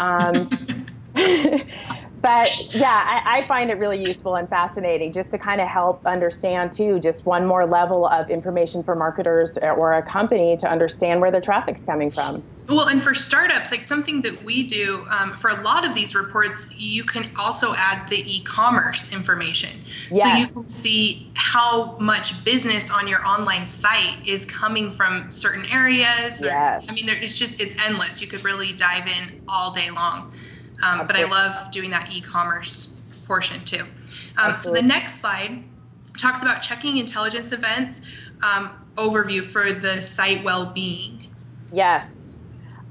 But 2.23 2.73
yeah, 2.73 3.03
I, 3.25 3.39
I, 3.39 3.47
find 3.49 3.69
it 3.69 3.77
really 3.79 4.01
useful 4.01 4.37
and 4.37 4.47
fascinating 4.47 5.11
just 5.11 5.29
to 5.31 5.37
kind 5.37 5.59
of 5.59 5.67
help 5.67 6.05
understand 6.05 6.71
too, 6.71 6.97
just 7.01 7.25
one 7.25 7.45
more 7.45 7.65
level 7.65 8.07
of 8.07 8.29
information 8.29 8.81
for 8.81 8.95
marketers 8.95 9.57
or 9.57 9.91
a 9.91 10.01
company 10.01 10.55
to 10.55 10.71
understand 10.71 11.19
where 11.19 11.31
their 11.31 11.41
traffic's 11.41 11.83
coming 11.83 12.09
from. 12.09 12.41
Well, 12.69 12.87
and 12.87 13.03
for 13.03 13.13
startups, 13.13 13.71
like 13.71 13.83
something 13.83 14.21
that 14.21 14.41
we 14.41 14.63
do 14.63 15.05
um, 15.09 15.33
for 15.33 15.49
a 15.49 15.61
lot 15.63 15.85
of 15.85 15.93
these 15.93 16.15
reports, 16.15 16.69
you 16.71 17.03
can 17.03 17.25
also 17.37 17.73
add 17.75 18.07
the 18.07 18.23
e-commerce 18.25 19.11
information, 19.11 19.81
yes. 20.09 20.31
so 20.31 20.37
you 20.37 20.47
can 20.47 20.67
see 20.69 21.29
how 21.33 21.97
much 21.97 22.41
business 22.45 22.89
on 22.89 23.05
your 23.05 23.21
online 23.25 23.67
site 23.67 24.25
is 24.25 24.45
coming 24.45 24.93
from 24.93 25.29
certain 25.29 25.65
areas. 25.65 26.41
Or, 26.41 26.45
yes. 26.45 26.85
I 26.87 26.93
mean, 26.93 27.05
there, 27.05 27.17
it's 27.17 27.37
just 27.37 27.61
it's 27.61 27.75
endless. 27.85 28.21
You 28.21 28.27
could 28.27 28.45
really 28.45 28.71
dive 28.71 29.07
in 29.07 29.41
all 29.49 29.73
day 29.73 29.89
long. 29.91 30.31
Um, 30.83 31.07
but 31.07 31.15
I 31.15 31.23
love 31.23 31.71
doing 31.71 31.91
that 31.91 32.11
e-commerce 32.11 32.89
portion 33.25 33.63
too. 33.63 33.85
Um, 34.37 34.57
so 34.57 34.71
the 34.71 34.81
next 34.81 35.15
slide 35.21 35.63
talks 36.17 36.41
about 36.41 36.61
checking 36.61 36.97
intelligence 36.97 37.51
events 37.51 38.01
um, 38.43 38.71
overview 38.95 39.43
for 39.43 39.71
the 39.71 40.01
site 40.01 40.43
well-being. 40.43 41.27
Yes. 41.71 42.23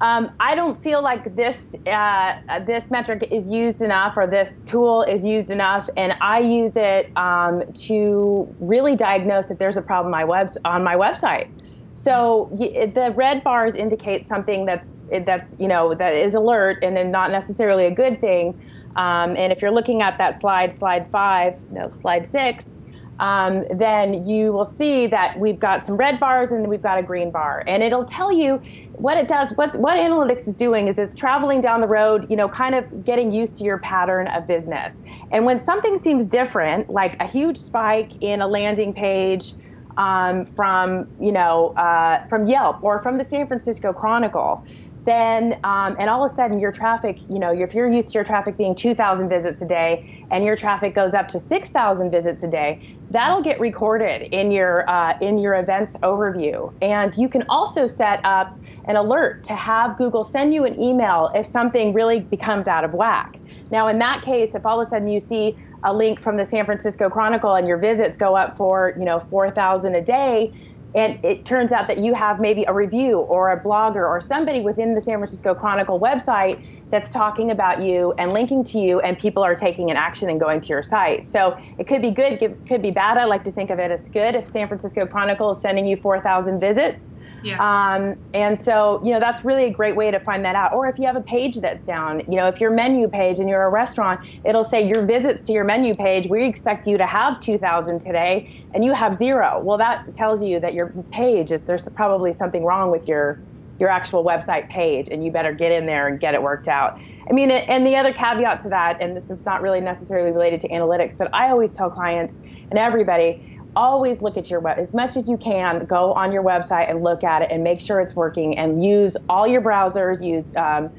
Um, 0.00 0.32
I 0.40 0.56
don't 0.56 0.76
feel 0.76 1.00
like 1.00 1.36
this 1.36 1.76
uh, 1.86 2.40
this 2.66 2.90
metric 2.90 3.28
is 3.30 3.48
used 3.48 3.82
enough, 3.82 4.16
or 4.16 4.26
this 4.26 4.62
tool 4.62 5.02
is 5.02 5.24
used 5.24 5.52
enough, 5.52 5.88
and 5.96 6.14
I 6.20 6.40
use 6.40 6.76
it 6.76 7.16
um, 7.16 7.62
to 7.72 8.52
really 8.58 8.96
diagnose 8.96 9.52
if 9.52 9.58
there's 9.58 9.76
a 9.76 9.82
problem 9.82 10.10
my 10.10 10.24
webs 10.24 10.58
on 10.64 10.82
my 10.82 10.96
website. 10.96 11.48
So 11.94 12.48
the 12.52 13.12
red 13.14 13.44
bars 13.44 13.74
indicate 13.74 14.26
something 14.26 14.64
that's 14.64 14.94
that's 15.26 15.56
you 15.60 15.68
know 15.68 15.94
that 15.94 16.14
is 16.14 16.34
alert 16.34 16.78
and 16.82 16.96
then 16.96 17.10
not 17.10 17.30
necessarily 17.30 17.86
a 17.86 17.90
good 17.90 18.18
thing. 18.18 18.58
Um, 18.96 19.36
and 19.36 19.52
if 19.52 19.62
you're 19.62 19.70
looking 19.70 20.02
at 20.02 20.18
that 20.18 20.40
slide, 20.40 20.72
slide 20.72 21.10
five, 21.10 21.58
no, 21.70 21.90
slide 21.90 22.26
six, 22.26 22.78
um, 23.20 23.64
then 23.72 24.26
you 24.26 24.52
will 24.52 24.64
see 24.64 25.06
that 25.06 25.38
we've 25.38 25.58
got 25.58 25.86
some 25.86 25.96
red 25.96 26.18
bars 26.18 26.50
and 26.50 26.66
we've 26.66 26.82
got 26.82 26.98
a 26.98 27.02
green 27.02 27.30
bar, 27.30 27.62
and 27.66 27.82
it'll 27.82 28.04
tell 28.04 28.32
you 28.32 28.56
what 28.94 29.16
it 29.16 29.28
does. 29.28 29.52
What 29.52 29.76
what 29.76 29.96
analytics 29.96 30.48
is 30.48 30.56
doing 30.56 30.88
is 30.88 30.98
it's 30.98 31.14
traveling 31.14 31.60
down 31.60 31.80
the 31.80 31.86
road, 31.86 32.28
you 32.30 32.36
know, 32.36 32.48
kind 32.48 32.74
of 32.74 33.04
getting 33.04 33.30
used 33.30 33.58
to 33.58 33.64
your 33.64 33.78
pattern 33.78 34.28
of 34.28 34.46
business. 34.46 35.02
And 35.30 35.44
when 35.44 35.58
something 35.58 35.98
seems 35.98 36.24
different, 36.24 36.90
like 36.90 37.20
a 37.20 37.26
huge 37.26 37.58
spike 37.58 38.22
in 38.22 38.40
a 38.40 38.46
landing 38.46 38.92
page 38.92 39.52
um, 39.96 40.46
from 40.46 41.08
you 41.20 41.32
know 41.32 41.68
uh, 41.76 42.26
from 42.28 42.46
Yelp 42.46 42.82
or 42.82 43.02
from 43.02 43.18
the 43.18 43.24
San 43.24 43.46
Francisco 43.46 43.92
Chronicle, 43.92 44.64
then 45.04 45.58
um, 45.64 45.96
and 45.98 46.08
all 46.08 46.24
of 46.24 46.30
a 46.30 46.34
sudden 46.34 46.60
your 46.60 46.70
traffic, 46.70 47.18
you 47.28 47.38
know, 47.38 47.52
if 47.52 47.74
you're 47.74 47.90
used 47.90 48.08
to 48.08 48.14
your 48.14 48.24
traffic 48.24 48.56
being 48.56 48.74
2,000 48.74 49.28
visits 49.28 49.60
a 49.60 49.66
day 49.66 50.24
and 50.30 50.44
your 50.44 50.54
traffic 50.54 50.94
goes 50.94 51.12
up 51.12 51.28
to 51.28 51.40
6,000 51.40 52.10
visits 52.10 52.44
a 52.44 52.48
day, 52.48 52.96
that'll 53.10 53.42
get 53.42 53.58
recorded 53.58 54.22
in 54.32 54.52
your 54.52 54.88
uh, 54.88 55.18
in 55.20 55.38
your 55.38 55.54
events 55.56 55.96
overview. 55.98 56.72
And 56.80 57.16
you 57.16 57.28
can 57.28 57.44
also 57.48 57.86
set 57.86 58.20
up 58.24 58.56
an 58.84 58.96
alert 58.96 59.44
to 59.44 59.54
have 59.54 59.96
Google 59.96 60.24
send 60.24 60.54
you 60.54 60.64
an 60.64 60.80
email 60.80 61.30
if 61.34 61.46
something 61.46 61.92
really 61.92 62.20
becomes 62.20 62.68
out 62.68 62.84
of 62.84 62.94
whack. 62.94 63.38
Now, 63.70 63.88
in 63.88 63.98
that 64.00 64.22
case, 64.22 64.54
if 64.54 64.66
all 64.66 64.80
of 64.80 64.86
a 64.86 64.90
sudden 64.90 65.08
you 65.08 65.18
see 65.18 65.56
a 65.84 65.92
link 65.92 66.20
from 66.20 66.36
the 66.36 66.44
San 66.44 66.64
Francisco 66.64 67.10
Chronicle 67.10 67.54
and 67.54 67.66
your 67.66 67.76
visits 67.76 68.16
go 68.16 68.36
up 68.36 68.56
for, 68.56 68.94
you 68.98 69.04
know, 69.04 69.20
4,000 69.20 69.94
a 69.94 70.00
day, 70.00 70.52
and 70.94 71.24
it 71.24 71.44
turns 71.44 71.72
out 71.72 71.86
that 71.86 71.98
you 71.98 72.14
have 72.14 72.38
maybe 72.38 72.64
a 72.68 72.72
review 72.72 73.18
or 73.18 73.52
a 73.52 73.60
blogger 73.60 74.06
or 74.06 74.20
somebody 74.20 74.60
within 74.60 74.94
the 74.94 75.00
San 75.00 75.16
Francisco 75.16 75.54
Chronicle 75.54 75.98
website 75.98 76.62
that's 76.90 77.10
talking 77.10 77.50
about 77.50 77.80
you 77.80 78.12
and 78.18 78.34
linking 78.34 78.62
to 78.62 78.78
you, 78.78 79.00
and 79.00 79.18
people 79.18 79.42
are 79.42 79.54
taking 79.54 79.90
an 79.90 79.96
action 79.96 80.28
and 80.28 80.38
going 80.38 80.60
to 80.60 80.68
your 80.68 80.82
site. 80.82 81.26
So 81.26 81.58
it 81.78 81.86
could 81.86 82.02
be 82.02 82.10
good, 82.10 82.38
could 82.68 82.82
be 82.82 82.90
bad. 82.90 83.16
I 83.16 83.24
like 83.24 83.44
to 83.44 83.52
think 83.52 83.70
of 83.70 83.78
it 83.78 83.90
as 83.90 84.10
good 84.10 84.34
if 84.34 84.46
San 84.46 84.68
Francisco 84.68 85.06
Chronicle 85.06 85.52
is 85.52 85.60
sending 85.60 85.86
you 85.86 85.96
4,000 85.96 86.60
visits. 86.60 87.12
Yeah. 87.42 87.58
Um, 87.58 88.16
and 88.34 88.58
so, 88.58 89.00
you 89.04 89.12
know, 89.12 89.20
that's 89.20 89.44
really 89.44 89.64
a 89.64 89.70
great 89.70 89.96
way 89.96 90.10
to 90.10 90.18
find 90.20 90.44
that 90.44 90.54
out. 90.54 90.74
Or 90.74 90.86
if 90.86 90.98
you 90.98 91.06
have 91.06 91.16
a 91.16 91.22
page 91.22 91.56
that's 91.56 91.86
down, 91.86 92.20
you 92.20 92.36
know, 92.36 92.48
if 92.48 92.60
your 92.60 92.70
menu 92.70 93.08
page 93.08 93.38
and 93.38 93.48
you're 93.48 93.64
a 93.64 93.70
restaurant, 93.70 94.20
it'll 94.44 94.64
say 94.64 94.86
your 94.86 95.04
visits 95.04 95.46
to 95.46 95.52
your 95.52 95.64
menu 95.64 95.94
page, 95.94 96.28
we 96.28 96.44
expect 96.44 96.86
you 96.86 96.96
to 96.98 97.06
have 97.06 97.40
2,000 97.40 98.00
today, 98.00 98.64
and 98.74 98.84
you 98.84 98.92
have 98.92 99.14
zero. 99.14 99.60
Well, 99.62 99.78
that 99.78 100.14
tells 100.14 100.42
you 100.42 100.60
that 100.60 100.74
your 100.74 100.88
page 101.10 101.50
is 101.50 101.62
there's 101.62 101.88
probably 101.90 102.32
something 102.32 102.64
wrong 102.64 102.90
with 102.90 103.08
your 103.08 103.40
your 103.80 103.90
actual 103.90 104.24
website 104.24 104.68
page, 104.68 105.08
and 105.10 105.24
you 105.24 105.32
better 105.32 105.52
get 105.52 105.72
in 105.72 105.86
there 105.86 106.06
and 106.06 106.20
get 106.20 106.34
it 106.34 106.42
worked 106.42 106.68
out. 106.68 107.00
I 107.28 107.32
mean, 107.32 107.50
and 107.50 107.86
the 107.86 107.96
other 107.96 108.12
caveat 108.12 108.60
to 108.60 108.68
that, 108.68 109.00
and 109.00 109.16
this 109.16 109.30
is 109.30 109.44
not 109.44 109.62
really 109.62 109.80
necessarily 109.80 110.30
related 110.30 110.60
to 110.60 110.68
analytics, 110.68 111.16
but 111.16 111.34
I 111.34 111.50
always 111.50 111.72
tell 111.72 111.90
clients 111.90 112.40
and 112.70 112.78
everybody 112.78 113.60
always 113.74 114.20
look 114.22 114.36
at 114.36 114.50
your 114.50 114.60
web 114.60 114.78
as 114.78 114.92
much 114.92 115.16
as 115.16 115.28
you 115.28 115.36
can 115.36 115.84
go 115.86 116.12
on 116.12 116.32
your 116.32 116.42
website 116.42 116.90
and 116.90 117.02
look 117.02 117.24
at 117.24 117.42
it 117.42 117.50
and 117.50 117.64
make 117.64 117.80
sure 117.80 118.00
it's 118.00 118.14
working 118.14 118.58
and 118.58 118.84
use 118.84 119.16
all 119.28 119.46
your 119.46 119.62
browsers 119.62 120.24
use 120.24 120.54
um, 120.56 120.90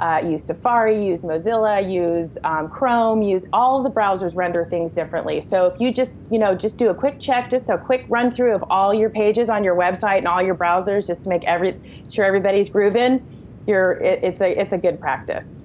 uh, 0.00 0.22
use 0.24 0.42
Safari, 0.42 1.04
use 1.04 1.22
Mozilla, 1.22 1.88
use 1.88 2.38
um, 2.44 2.70
Chrome, 2.70 3.20
use 3.20 3.44
all 3.52 3.82
the 3.82 3.90
browsers 3.90 4.34
render 4.34 4.64
things 4.64 4.92
differently. 4.92 5.42
So 5.42 5.66
if 5.66 5.78
you 5.78 5.92
just, 5.92 6.18
you 6.30 6.38
know, 6.38 6.54
just 6.54 6.78
do 6.78 6.88
a 6.88 6.94
quick 6.94 7.20
check, 7.20 7.50
just 7.50 7.68
a 7.68 7.76
quick 7.76 8.06
run 8.08 8.30
through 8.30 8.54
of 8.54 8.64
all 8.70 8.94
your 8.94 9.10
pages 9.10 9.50
on 9.50 9.62
your 9.62 9.76
website 9.76 10.18
and 10.18 10.26
all 10.26 10.40
your 10.40 10.54
browsers, 10.54 11.06
just 11.06 11.24
to 11.24 11.28
make 11.28 11.44
every 11.44 11.78
sure 12.08 12.24
everybody's 12.24 12.70
grooving, 12.70 13.22
you're 13.66 13.92
it, 13.92 14.24
it's 14.24 14.40
a 14.40 14.58
it's 14.58 14.72
a 14.72 14.78
good 14.78 14.98
practice. 14.98 15.64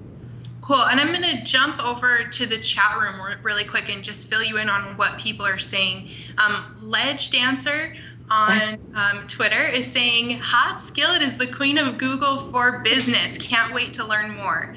Cool. 0.66 0.84
And 0.90 0.98
I'm 0.98 1.12
going 1.12 1.22
to 1.22 1.44
jump 1.44 1.86
over 1.86 2.24
to 2.24 2.44
the 2.44 2.58
chat 2.58 2.98
room 2.98 3.38
really 3.44 3.62
quick 3.62 3.88
and 3.88 4.02
just 4.02 4.28
fill 4.28 4.42
you 4.42 4.58
in 4.58 4.68
on 4.68 4.96
what 4.96 5.16
people 5.16 5.46
are 5.46 5.58
saying. 5.58 6.08
Um, 6.38 6.76
Ledge 6.80 7.30
Dancer 7.30 7.94
on 8.28 8.76
um, 8.96 9.28
Twitter 9.28 9.68
is 9.68 9.86
saying 9.86 10.40
Hot 10.42 10.80
Skillet 10.80 11.22
is 11.22 11.36
the 11.36 11.46
queen 11.46 11.78
of 11.78 11.98
Google 11.98 12.50
for 12.50 12.80
business. 12.80 13.38
Can't 13.38 13.72
wait 13.72 13.92
to 13.92 14.04
learn 14.04 14.36
more. 14.36 14.74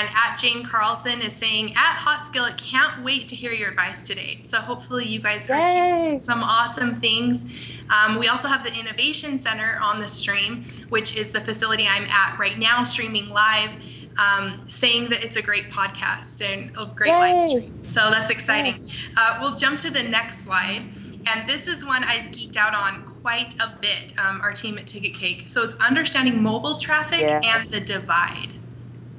And 0.00 0.08
at 0.12 0.36
Jane 0.36 0.64
Carlson 0.64 1.22
is 1.22 1.34
saying, 1.34 1.70
at 1.70 1.76
Hot 1.76 2.26
Skillet, 2.26 2.58
can't 2.58 3.04
wait 3.04 3.28
to 3.28 3.36
hear 3.36 3.52
your 3.52 3.70
advice 3.70 4.08
today. 4.08 4.40
So 4.42 4.58
hopefully 4.58 5.04
you 5.04 5.20
guys 5.20 5.46
heard 5.46 6.20
some 6.20 6.42
awesome 6.42 6.96
things. 6.96 7.78
Um, 7.88 8.18
we 8.18 8.26
also 8.26 8.48
have 8.48 8.64
the 8.64 8.78
Innovation 8.78 9.38
Center 9.38 9.78
on 9.80 10.00
the 10.00 10.08
stream, 10.08 10.64
which 10.88 11.16
is 11.16 11.30
the 11.30 11.40
facility 11.40 11.86
I'm 11.88 12.04
at 12.04 12.36
right 12.38 12.58
now, 12.58 12.82
streaming 12.82 13.30
live. 13.30 13.70
Um, 14.18 14.64
saying 14.66 15.10
that 15.10 15.24
it's 15.24 15.36
a 15.36 15.42
great 15.42 15.70
podcast 15.70 16.42
and 16.42 16.72
a 16.76 16.86
great 16.92 17.10
Yay. 17.10 17.18
live 17.18 17.42
stream. 17.42 17.80
So 17.80 18.10
that's 18.10 18.32
exciting. 18.32 18.84
Uh, 19.16 19.38
we'll 19.40 19.54
jump 19.54 19.78
to 19.78 19.92
the 19.92 20.02
next 20.02 20.40
slide. 20.40 20.82
And 21.30 21.48
this 21.48 21.68
is 21.68 21.84
one 21.84 22.02
I've 22.02 22.32
geeked 22.32 22.56
out 22.56 22.74
on 22.74 23.04
quite 23.22 23.54
a 23.60 23.78
bit, 23.80 24.14
um, 24.18 24.40
our 24.40 24.52
team 24.52 24.76
at 24.76 24.88
Ticket 24.88 25.14
Cake. 25.14 25.44
So 25.46 25.62
it's 25.62 25.76
understanding 25.76 26.42
mobile 26.42 26.78
traffic 26.78 27.20
yeah. 27.20 27.40
and 27.44 27.70
the 27.70 27.80
divide. 27.80 28.48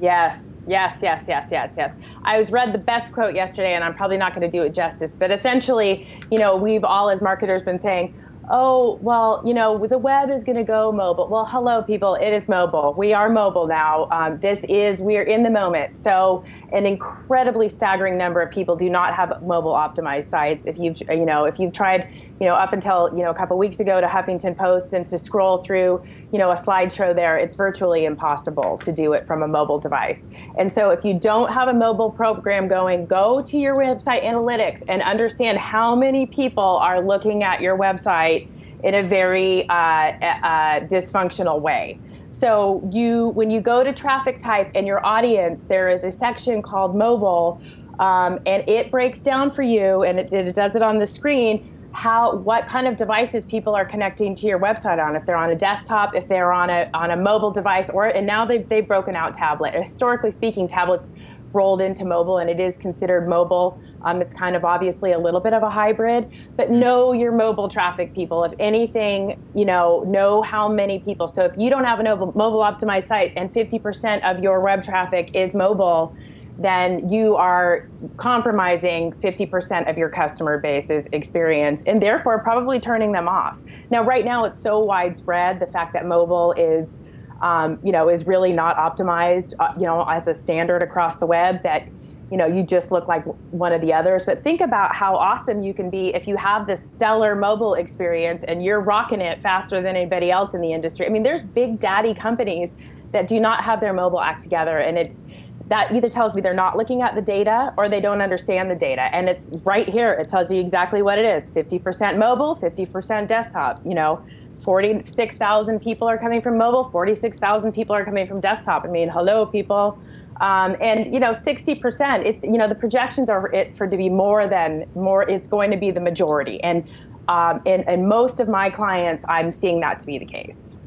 Yes, 0.01 0.63
yes, 0.67 0.99
yes, 1.01 1.25
yes, 1.27 1.47
yes, 1.51 1.73
yes. 1.77 1.93
I 2.23 2.37
was 2.37 2.51
read 2.51 2.73
the 2.73 2.77
best 2.77 3.13
quote 3.13 3.35
yesterday, 3.35 3.73
and 3.75 3.83
I'm 3.83 3.93
probably 3.93 4.17
not 4.17 4.33
going 4.33 4.49
to 4.49 4.57
do 4.57 4.63
it 4.63 4.73
justice, 4.73 5.15
but 5.15 5.31
essentially, 5.31 6.07
you 6.31 6.39
know, 6.39 6.55
we've 6.55 6.83
all 6.83 7.09
as 7.09 7.21
marketers 7.21 7.63
been 7.63 7.79
saying, 7.79 8.13
oh, 8.49 8.97
well, 9.01 9.41
you 9.45 9.53
know, 9.53 9.85
the 9.85 9.97
web 9.97 10.29
is 10.29 10.43
going 10.43 10.57
to 10.57 10.63
go 10.63 10.91
mobile. 10.91 11.27
Well, 11.27 11.45
hello, 11.45 11.81
people. 11.83 12.15
It 12.15 12.31
is 12.31 12.49
mobile. 12.49 12.95
We 12.97 13.13
are 13.13 13.29
mobile 13.29 13.67
now. 13.67 14.07
Um, 14.11 14.39
this 14.39 14.63
is, 14.63 15.01
we 15.01 15.17
are 15.17 15.23
in 15.23 15.43
the 15.43 15.49
moment. 15.49 15.97
So, 15.97 16.43
an 16.71 16.85
incredibly 16.85 17.69
staggering 17.69 18.17
number 18.17 18.39
of 18.39 18.51
people 18.51 18.75
do 18.75 18.89
not 18.89 19.13
have 19.13 19.41
mobile 19.43 19.73
optimized 19.73 20.25
sites. 20.25 20.65
If 20.65 20.79
you've, 20.79 20.99
you 21.09 21.25
know, 21.25 21.45
if 21.45 21.59
you've 21.59 21.73
tried, 21.73 22.11
you 22.39 22.45
know, 22.45 22.53
up 22.53 22.71
until, 22.71 23.09
you 23.15 23.21
know, 23.21 23.29
a 23.29 23.33
couple 23.33 23.57
weeks 23.57 23.79
ago 23.79 23.99
to 23.99 24.07
Huffington 24.07 24.55
Post 24.55 24.93
and 24.93 25.05
to 25.07 25.17
scroll 25.17 25.57
through, 25.57 26.01
you 26.31 26.39
know, 26.39 26.51
a 26.51 26.55
slideshow 26.55 27.13
there, 27.13 27.37
it's 27.37 27.55
virtually 27.55 28.05
impossible 28.05 28.77
to 28.79 28.93
do 28.93 29.11
it 29.13 29.27
from 29.27 29.43
a 29.43 29.47
mobile 29.47 29.79
device. 29.79 30.29
And 30.57 30.71
so, 30.71 30.89
if 30.89 31.03
you 31.03 31.13
don't 31.13 31.51
have 31.51 31.67
a 31.67 31.73
mobile 31.73 32.09
program 32.09 32.67
going, 32.67 33.05
go 33.05 33.41
to 33.41 33.57
your 33.57 33.75
website 33.75 34.23
analytics 34.23 34.83
and 34.87 35.01
understand 35.01 35.57
how 35.57 35.95
many 35.95 36.25
people 36.25 36.63
are 36.63 37.01
looking 37.01 37.43
at 37.43 37.59
your 37.61 37.77
website 37.77 38.47
in 38.83 38.95
a 38.95 39.03
very 39.03 39.67
uh, 39.67 39.73
uh, 39.73 40.79
dysfunctional 40.81 41.59
way. 41.59 41.99
So 42.29 42.87
you, 42.93 43.29
when 43.29 43.49
you 43.49 43.59
go 43.59 43.83
to 43.83 43.91
traffic 43.91 44.39
type 44.39 44.71
and 44.75 44.85
your 44.85 45.05
audience, 45.05 45.63
there 45.63 45.89
is 45.89 46.03
a 46.03 46.11
section 46.11 46.61
called 46.61 46.95
mobile, 46.95 47.61
um, 47.97 48.39
and 48.45 48.63
it 48.69 48.91
breaks 48.91 49.19
down 49.19 49.51
for 49.51 49.63
you, 49.63 50.03
and 50.03 50.19
it, 50.19 50.31
it 50.31 50.55
does 50.55 50.75
it 50.75 50.81
on 50.81 50.99
the 50.99 51.07
screen 51.07 51.78
how 51.99 52.33
what 52.33 52.65
kind 52.65 52.87
of 52.87 52.95
devices 52.95 53.43
people 53.43 53.75
are 53.75 53.83
connecting 53.83 54.33
to 54.33 54.45
your 54.45 54.57
website 54.57 55.05
on 55.05 55.17
if 55.17 55.25
they're 55.25 55.35
on 55.35 55.49
a 55.49 55.55
desktop 55.55 56.15
if 56.15 56.29
they're 56.29 56.53
on 56.53 56.69
a 56.69 56.89
on 56.93 57.11
a 57.11 57.17
mobile 57.17 57.51
device 57.51 57.89
or 57.89 58.05
and 58.07 58.25
now 58.25 58.45
they've, 58.45 58.69
they've 58.69 58.87
broken 58.87 59.17
out 59.17 59.35
tablet 59.35 59.73
historically 59.73 60.31
speaking 60.31 60.65
tablets 60.65 61.11
rolled 61.51 61.81
into 61.81 62.05
mobile 62.05 62.37
and 62.37 62.49
it 62.49 62.57
is 62.57 62.77
considered 62.77 63.27
mobile 63.27 63.77
um, 64.03 64.21
it's 64.21 64.33
kind 64.33 64.55
of 64.55 64.63
obviously 64.63 65.11
a 65.11 65.19
little 65.19 65.41
bit 65.41 65.53
of 65.53 65.61
a 65.61 65.69
hybrid, 65.69 66.31
but 66.55 66.71
know 66.71 67.11
your 67.11 67.33
mobile 67.33 67.67
traffic 67.67 68.13
people. 68.13 68.45
If 68.45 68.53
anything, 68.57 69.37
you 69.53 69.65
know, 69.65 70.03
know 70.07 70.41
how 70.41 70.69
many 70.69 70.99
people. 70.99 71.27
So 71.27 71.43
if 71.43 71.51
you 71.57 71.69
don't 71.69 71.83
have 71.83 71.99
a 71.99 72.03
mobile, 72.03 72.31
mobile 72.33 72.61
optimized 72.61 73.07
site 73.07 73.33
and 73.35 73.53
50% 73.53 74.21
of 74.23 74.41
your 74.41 74.61
web 74.61 74.85
traffic 74.85 75.35
is 75.35 75.53
mobile, 75.53 76.15
then 76.59 77.09
you 77.09 77.35
are 77.35 77.87
compromising 78.17 79.13
50% 79.13 79.89
of 79.89 79.97
your 79.97 80.09
customer 80.09 80.57
base's 80.57 81.07
experience 81.13 81.83
and 81.85 82.01
therefore 82.01 82.39
probably 82.39 82.79
turning 82.79 83.13
them 83.13 83.27
off. 83.27 83.57
Now, 83.89 84.03
right 84.03 84.25
now, 84.25 84.43
it's 84.43 84.59
so 84.59 84.79
widespread 84.79 85.59
the 85.59 85.67
fact 85.67 85.93
that 85.93 86.05
mobile 86.05 86.53
is. 86.53 87.03
Um, 87.41 87.79
you 87.81 87.93
know, 87.93 88.09
is 88.09 88.27
really 88.27 88.51
not 88.51 88.75
optimized, 88.75 89.53
uh, 89.59 89.71
you 89.77 89.85
know, 89.85 90.03
as 90.09 90.27
a 90.27 90.35
standard 90.35 90.83
across 90.83 91.19
the 91.19 91.25
web 91.25 91.63
that 91.63 91.87
you 92.29 92.37
know 92.37 92.45
you 92.45 92.63
just 92.63 92.91
look 92.91 93.07
like 93.07 93.23
one 93.51 93.73
of 93.73 93.81
the 93.81 93.93
others 93.93 94.25
but 94.25 94.39
think 94.39 94.61
about 94.61 94.93
how 94.93 95.15
awesome 95.15 95.63
you 95.63 95.73
can 95.73 95.89
be 95.89 96.13
if 96.13 96.27
you 96.27 96.35
have 96.35 96.67
this 96.67 96.91
stellar 96.91 97.35
mobile 97.35 97.73
experience 97.75 98.43
and 98.47 98.63
you're 98.63 98.81
rocking 98.81 99.21
it 99.21 99.41
faster 99.41 99.81
than 99.81 99.95
anybody 99.95 100.29
else 100.29 100.53
in 100.53 100.61
the 100.61 100.71
industry 100.71 101.05
i 101.05 101.09
mean 101.09 101.23
there's 101.23 101.43
big 101.43 101.79
daddy 101.79 102.13
companies 102.13 102.75
that 103.11 103.27
do 103.27 103.39
not 103.39 103.63
have 103.63 103.79
their 103.79 103.93
mobile 103.93 104.21
act 104.21 104.41
together 104.41 104.77
and 104.77 104.97
it's 104.97 105.23
that 105.69 105.91
either 105.91 106.09
tells 106.09 106.35
me 106.35 106.41
they're 106.41 106.53
not 106.53 106.75
looking 106.75 107.01
at 107.01 107.15
the 107.15 107.21
data 107.21 107.73
or 107.77 107.87
they 107.87 108.01
don't 108.01 108.21
understand 108.21 108.69
the 108.69 108.75
data 108.75 109.03
and 109.13 109.29
it's 109.29 109.51
right 109.63 109.87
here 109.87 110.11
it 110.11 110.27
tells 110.27 110.51
you 110.51 110.59
exactly 110.59 111.01
what 111.01 111.17
it 111.17 111.25
is 111.25 111.49
50% 111.51 112.17
mobile 112.17 112.55
50% 112.55 113.27
desktop 113.27 113.81
you 113.85 113.95
know 113.95 114.23
46,000 114.61 115.79
people 115.79 116.07
are 116.07 116.17
coming 116.17 116.41
from 116.41 116.57
mobile 116.57 116.89
46,000 116.89 117.71
people 117.71 117.95
are 117.95 118.03
coming 118.03 118.27
from 118.27 118.39
desktop 118.39 118.83
i 118.83 118.87
mean 118.87 119.09
hello 119.09 119.45
people 119.45 119.99
um, 120.39 120.77
and 120.79 121.13
you 121.13 121.19
know, 121.19 121.33
60%, 121.33 122.25
it's 122.25 122.43
you 122.43 122.57
know, 122.57 122.67
the 122.67 122.75
projections 122.75 123.29
are 123.29 123.53
it 123.53 123.75
for 123.75 123.87
to 123.87 123.97
be 123.97 124.07
more 124.07 124.47
than 124.47 124.89
more, 124.95 125.29
it's 125.29 125.47
going 125.47 125.69
to 125.71 125.77
be 125.77 125.91
the 125.91 125.99
majority. 125.99 126.63
And 126.63 126.87
um, 127.27 127.61
and, 127.67 127.87
and 127.87 128.07
most 128.07 128.39
of 128.39 128.49
my 128.49 128.71
clients, 128.71 129.23
I'm 129.27 129.51
seeing 129.51 129.81
that 129.81 129.99
to 129.99 130.05
be 130.07 130.17
the 130.17 130.25
case. 130.25 130.77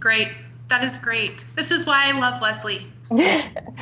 Great. 0.00 0.28
That 0.68 0.82
is 0.82 0.98
great. 0.98 1.44
This 1.54 1.70
is 1.70 1.86
why 1.86 2.08
I 2.08 2.18
love 2.18 2.42
Leslie. 2.42 2.86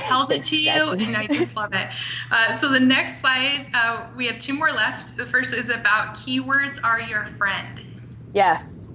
Tells 0.00 0.30
it 0.30 0.42
to 0.44 0.56
you, 0.56 0.70
and 0.70 1.16
I 1.16 1.26
just 1.26 1.56
love 1.56 1.72
it. 1.72 1.86
Uh, 2.30 2.54
so 2.54 2.68
the 2.68 2.80
next 2.80 3.20
slide, 3.20 3.66
uh, 3.74 4.08
we 4.16 4.26
have 4.26 4.38
two 4.38 4.54
more 4.54 4.70
left. 4.70 5.16
The 5.16 5.26
first 5.26 5.54
is 5.54 5.68
about 5.68 6.14
keywords 6.14 6.80
are 6.82 7.00
your 7.00 7.26
friend. 7.26 7.88
Yes. 8.34 8.88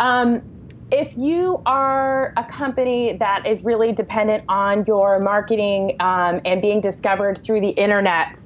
Um, 0.00 0.42
if 0.90 1.16
you 1.16 1.62
are 1.66 2.32
a 2.36 2.44
company 2.44 3.14
that 3.14 3.46
is 3.46 3.64
really 3.64 3.92
dependent 3.92 4.44
on 4.48 4.84
your 4.86 5.18
marketing 5.18 5.96
um, 6.00 6.40
and 6.44 6.60
being 6.60 6.80
discovered 6.80 7.42
through 7.42 7.60
the 7.60 7.70
internet, 7.70 8.38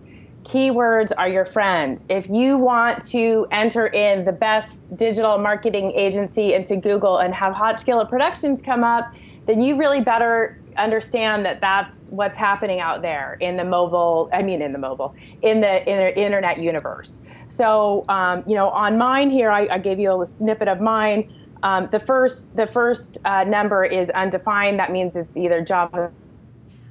keywords 0.45 1.13
are 1.19 1.29
your 1.29 1.45
friend. 1.45 2.03
If 2.09 2.29
you 2.29 2.57
want 2.57 3.05
to 3.09 3.47
enter 3.51 3.89
in 3.89 4.25
the 4.25 4.33
best 4.33 4.97
digital 4.97 5.37
marketing 5.39 5.93
agency 5.93 6.55
into 6.55 6.77
Google 6.77 7.19
and 7.19 7.35
have 7.35 7.55
Hot 7.55 7.81
Skillet 7.81 8.09
Productions 8.09 8.63
come 8.63 8.83
up, 8.83 9.15
then 9.47 9.61
you 9.61 9.77
really 9.77 10.01
better 10.01 10.58
understand 10.83 11.45
that 11.45 11.61
that's 11.61 12.09
what's 12.09 12.39
happening 12.39 12.81
out 12.81 13.03
there 13.03 13.37
in 13.41 13.57
the 13.57 13.65
mobile, 13.65 14.31
I 14.33 14.43
mean, 14.43 14.63
in 14.63 14.73
the 14.73 14.79
mobile, 14.79 15.15
in 15.43 15.61
the, 15.61 15.89
in 15.89 15.99
the 15.99 16.19
internet 16.19 16.59
universe. 16.59 17.21
So, 17.49 18.05
um, 18.09 18.45
you 18.47 18.55
know, 18.55 18.69
on 18.71 18.99
mine 18.99 19.31
here, 19.31 19.51
I, 19.51 19.67
I 19.69 19.79
gave 19.79 19.99
you 19.99 20.21
a 20.21 20.27
snippet 20.27 20.69
of 20.69 20.81
mine. 20.81 21.33
Um, 21.63 21.89
the 21.91 21.99
first 21.99 22.55
the 22.57 22.67
first 22.67 23.19
uh, 23.25 23.45
number 23.45 23.85
is 23.85 24.11
undefined. 24.11 24.79
That 24.79 24.93
means 24.93 25.17
it's 25.17 25.37
either 25.37 25.61
Java. 25.61 26.13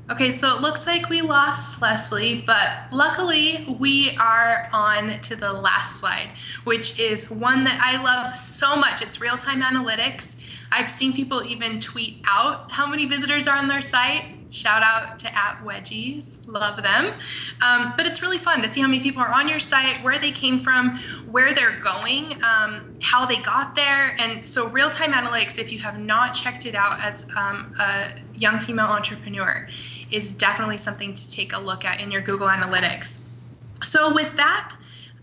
Okay, 0.10 0.32
so 0.32 0.56
it 0.56 0.62
looks 0.62 0.88
like 0.88 1.10
we 1.10 1.22
lost 1.22 1.82
Leslie, 1.82 2.42
but 2.46 2.86
luckily 2.94 3.78
we 3.78 4.18
are 4.22 4.70
on 4.72 5.10
to 5.20 5.36
the 5.36 5.52
last 5.52 6.00
slide, 6.00 6.30
which 6.64 6.98
is 6.98 7.30
one 7.30 7.66
that 7.66 7.78
I 7.84 8.02
love 8.02 8.34
so 8.34 8.78
much. 8.78 9.02
It's 9.02 9.20
real 9.20 9.38
time 9.38 9.62
analytics. 9.62 10.37
I've 10.72 10.92
seen 10.92 11.14
people 11.14 11.44
even 11.44 11.80
tweet 11.80 12.24
out 12.28 12.72
how 12.72 12.88
many 12.88 13.06
visitors 13.06 13.48
are 13.48 13.58
on 13.58 13.68
their 13.68 13.82
site. 13.82 14.26
Shout 14.50 14.82
out 14.82 15.20
to 15.20 15.36
at 15.36 15.62
Wedgies, 15.64 16.38
love 16.46 16.82
them. 16.82 17.14
Um, 17.62 17.94
but 17.98 18.06
it's 18.06 18.22
really 18.22 18.38
fun 18.38 18.62
to 18.62 18.70
see 18.70 18.80
how 18.80 18.88
many 18.88 19.02
people 19.02 19.22
are 19.22 19.32
on 19.32 19.50
your 19.50 19.60
site, 19.60 20.02
where 20.04 20.18
they 20.20 20.32
came 20.32 20.58
from, 20.58 20.98
where 21.30 21.54
they're 21.54 21.80
going, 21.82 22.32
um, 22.44 22.96
how 23.02 23.26
they 23.26 23.38
got 23.38 23.76
there. 23.76 24.16
And 24.20 24.46
so, 24.46 24.68
real 24.70 24.90
time 24.90 25.12
analytics, 25.12 25.60
if 25.60 25.72
you 25.72 25.80
have 25.80 26.00
not 26.00 26.34
checked 26.34 26.66
it 26.66 26.76
out 26.76 27.04
as 27.04 27.28
um, 27.36 27.74
a 27.80 28.12
young 28.36 28.60
female 28.60 28.86
entrepreneur, 28.86 29.68
is 30.12 30.34
definitely 30.34 30.78
something 30.78 31.14
to 31.14 31.30
take 31.30 31.54
a 31.54 31.60
look 31.60 31.84
at 31.84 32.02
in 32.02 32.10
your 32.10 32.22
Google 32.22 32.48
Analytics. 32.48 33.20
So, 33.84 34.14
with 34.14 34.34
that, 34.38 34.76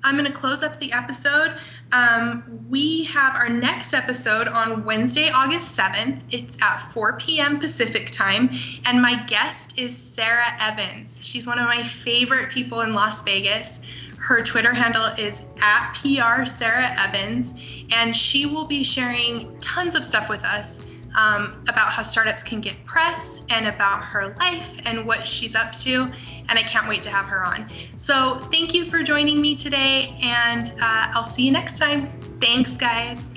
I'm 0.05 0.17
going 0.17 0.27
to 0.27 0.33
close 0.33 0.62
up 0.62 0.79
the 0.79 0.93
episode. 0.93 1.57
Um, 1.93 2.67
we 2.69 3.05
have 3.05 3.35
our 3.35 3.49
next 3.49 3.95
episode 3.95 4.47
on 4.49 4.85
Wednesday, 4.85 5.31
August 5.31 5.77
7th. 5.79 6.21
It's 6.31 6.59
at 6.62 6.93
4 6.93 7.19
p.m. 7.19 7.59
Pacific 7.59 8.11
time. 8.11 8.51
And 8.85 9.01
my 9.01 9.25
guest 9.25 9.81
is 9.81 9.97
Sarah 9.97 10.55
Evans. 10.61 11.19
She's 11.23 11.47
one 11.47 11.59
of 11.59 11.64
my 11.64 11.83
favorite 11.83 12.51
people 12.51 12.83
in 12.83 12.93
Las 12.93 13.23
Vegas. 13.23 13.81
Her 14.19 14.43
Twitter 14.43 14.75
handle 14.75 15.05
is 15.19 15.43
at 15.61 15.95
PR 15.95 16.45
Sarah 16.45 16.95
Evans, 16.99 17.55
and 17.93 18.14
she 18.14 18.47
will 18.47 18.67
be 18.67 18.85
sharing 18.85 19.59
tons 19.61 19.97
of 19.97 20.05
stuff 20.05 20.29
with 20.29 20.45
us 20.45 20.81
um, 21.14 21.64
about 21.68 21.90
how 21.90 22.03
startups 22.03 22.42
can 22.42 22.61
get 22.61 22.74
press 22.85 23.40
and 23.50 23.66
about 23.66 24.03
her 24.03 24.29
life 24.40 24.81
and 24.87 25.07
what 25.07 25.27
she's 25.27 25.55
up 25.55 25.72
to. 25.72 26.11
And 26.48 26.59
I 26.59 26.62
can't 26.62 26.88
wait 26.88 27.03
to 27.05 27.11
have 27.11 27.27
her 27.27 27.44
on. 27.44 27.66
So 27.96 28.38
thank 28.53 28.74
you 28.74 28.85
for 28.85 29.03
joining 29.03 29.40
me 29.40 29.57
today, 29.57 30.16
and 30.22 30.72
uh, 30.81 31.12
I'll 31.12 31.24
see 31.24 31.44
you 31.44 31.53
next 31.53 31.79
time. 31.79 32.11
Thanks, 32.40 32.77
guys. 32.77 33.31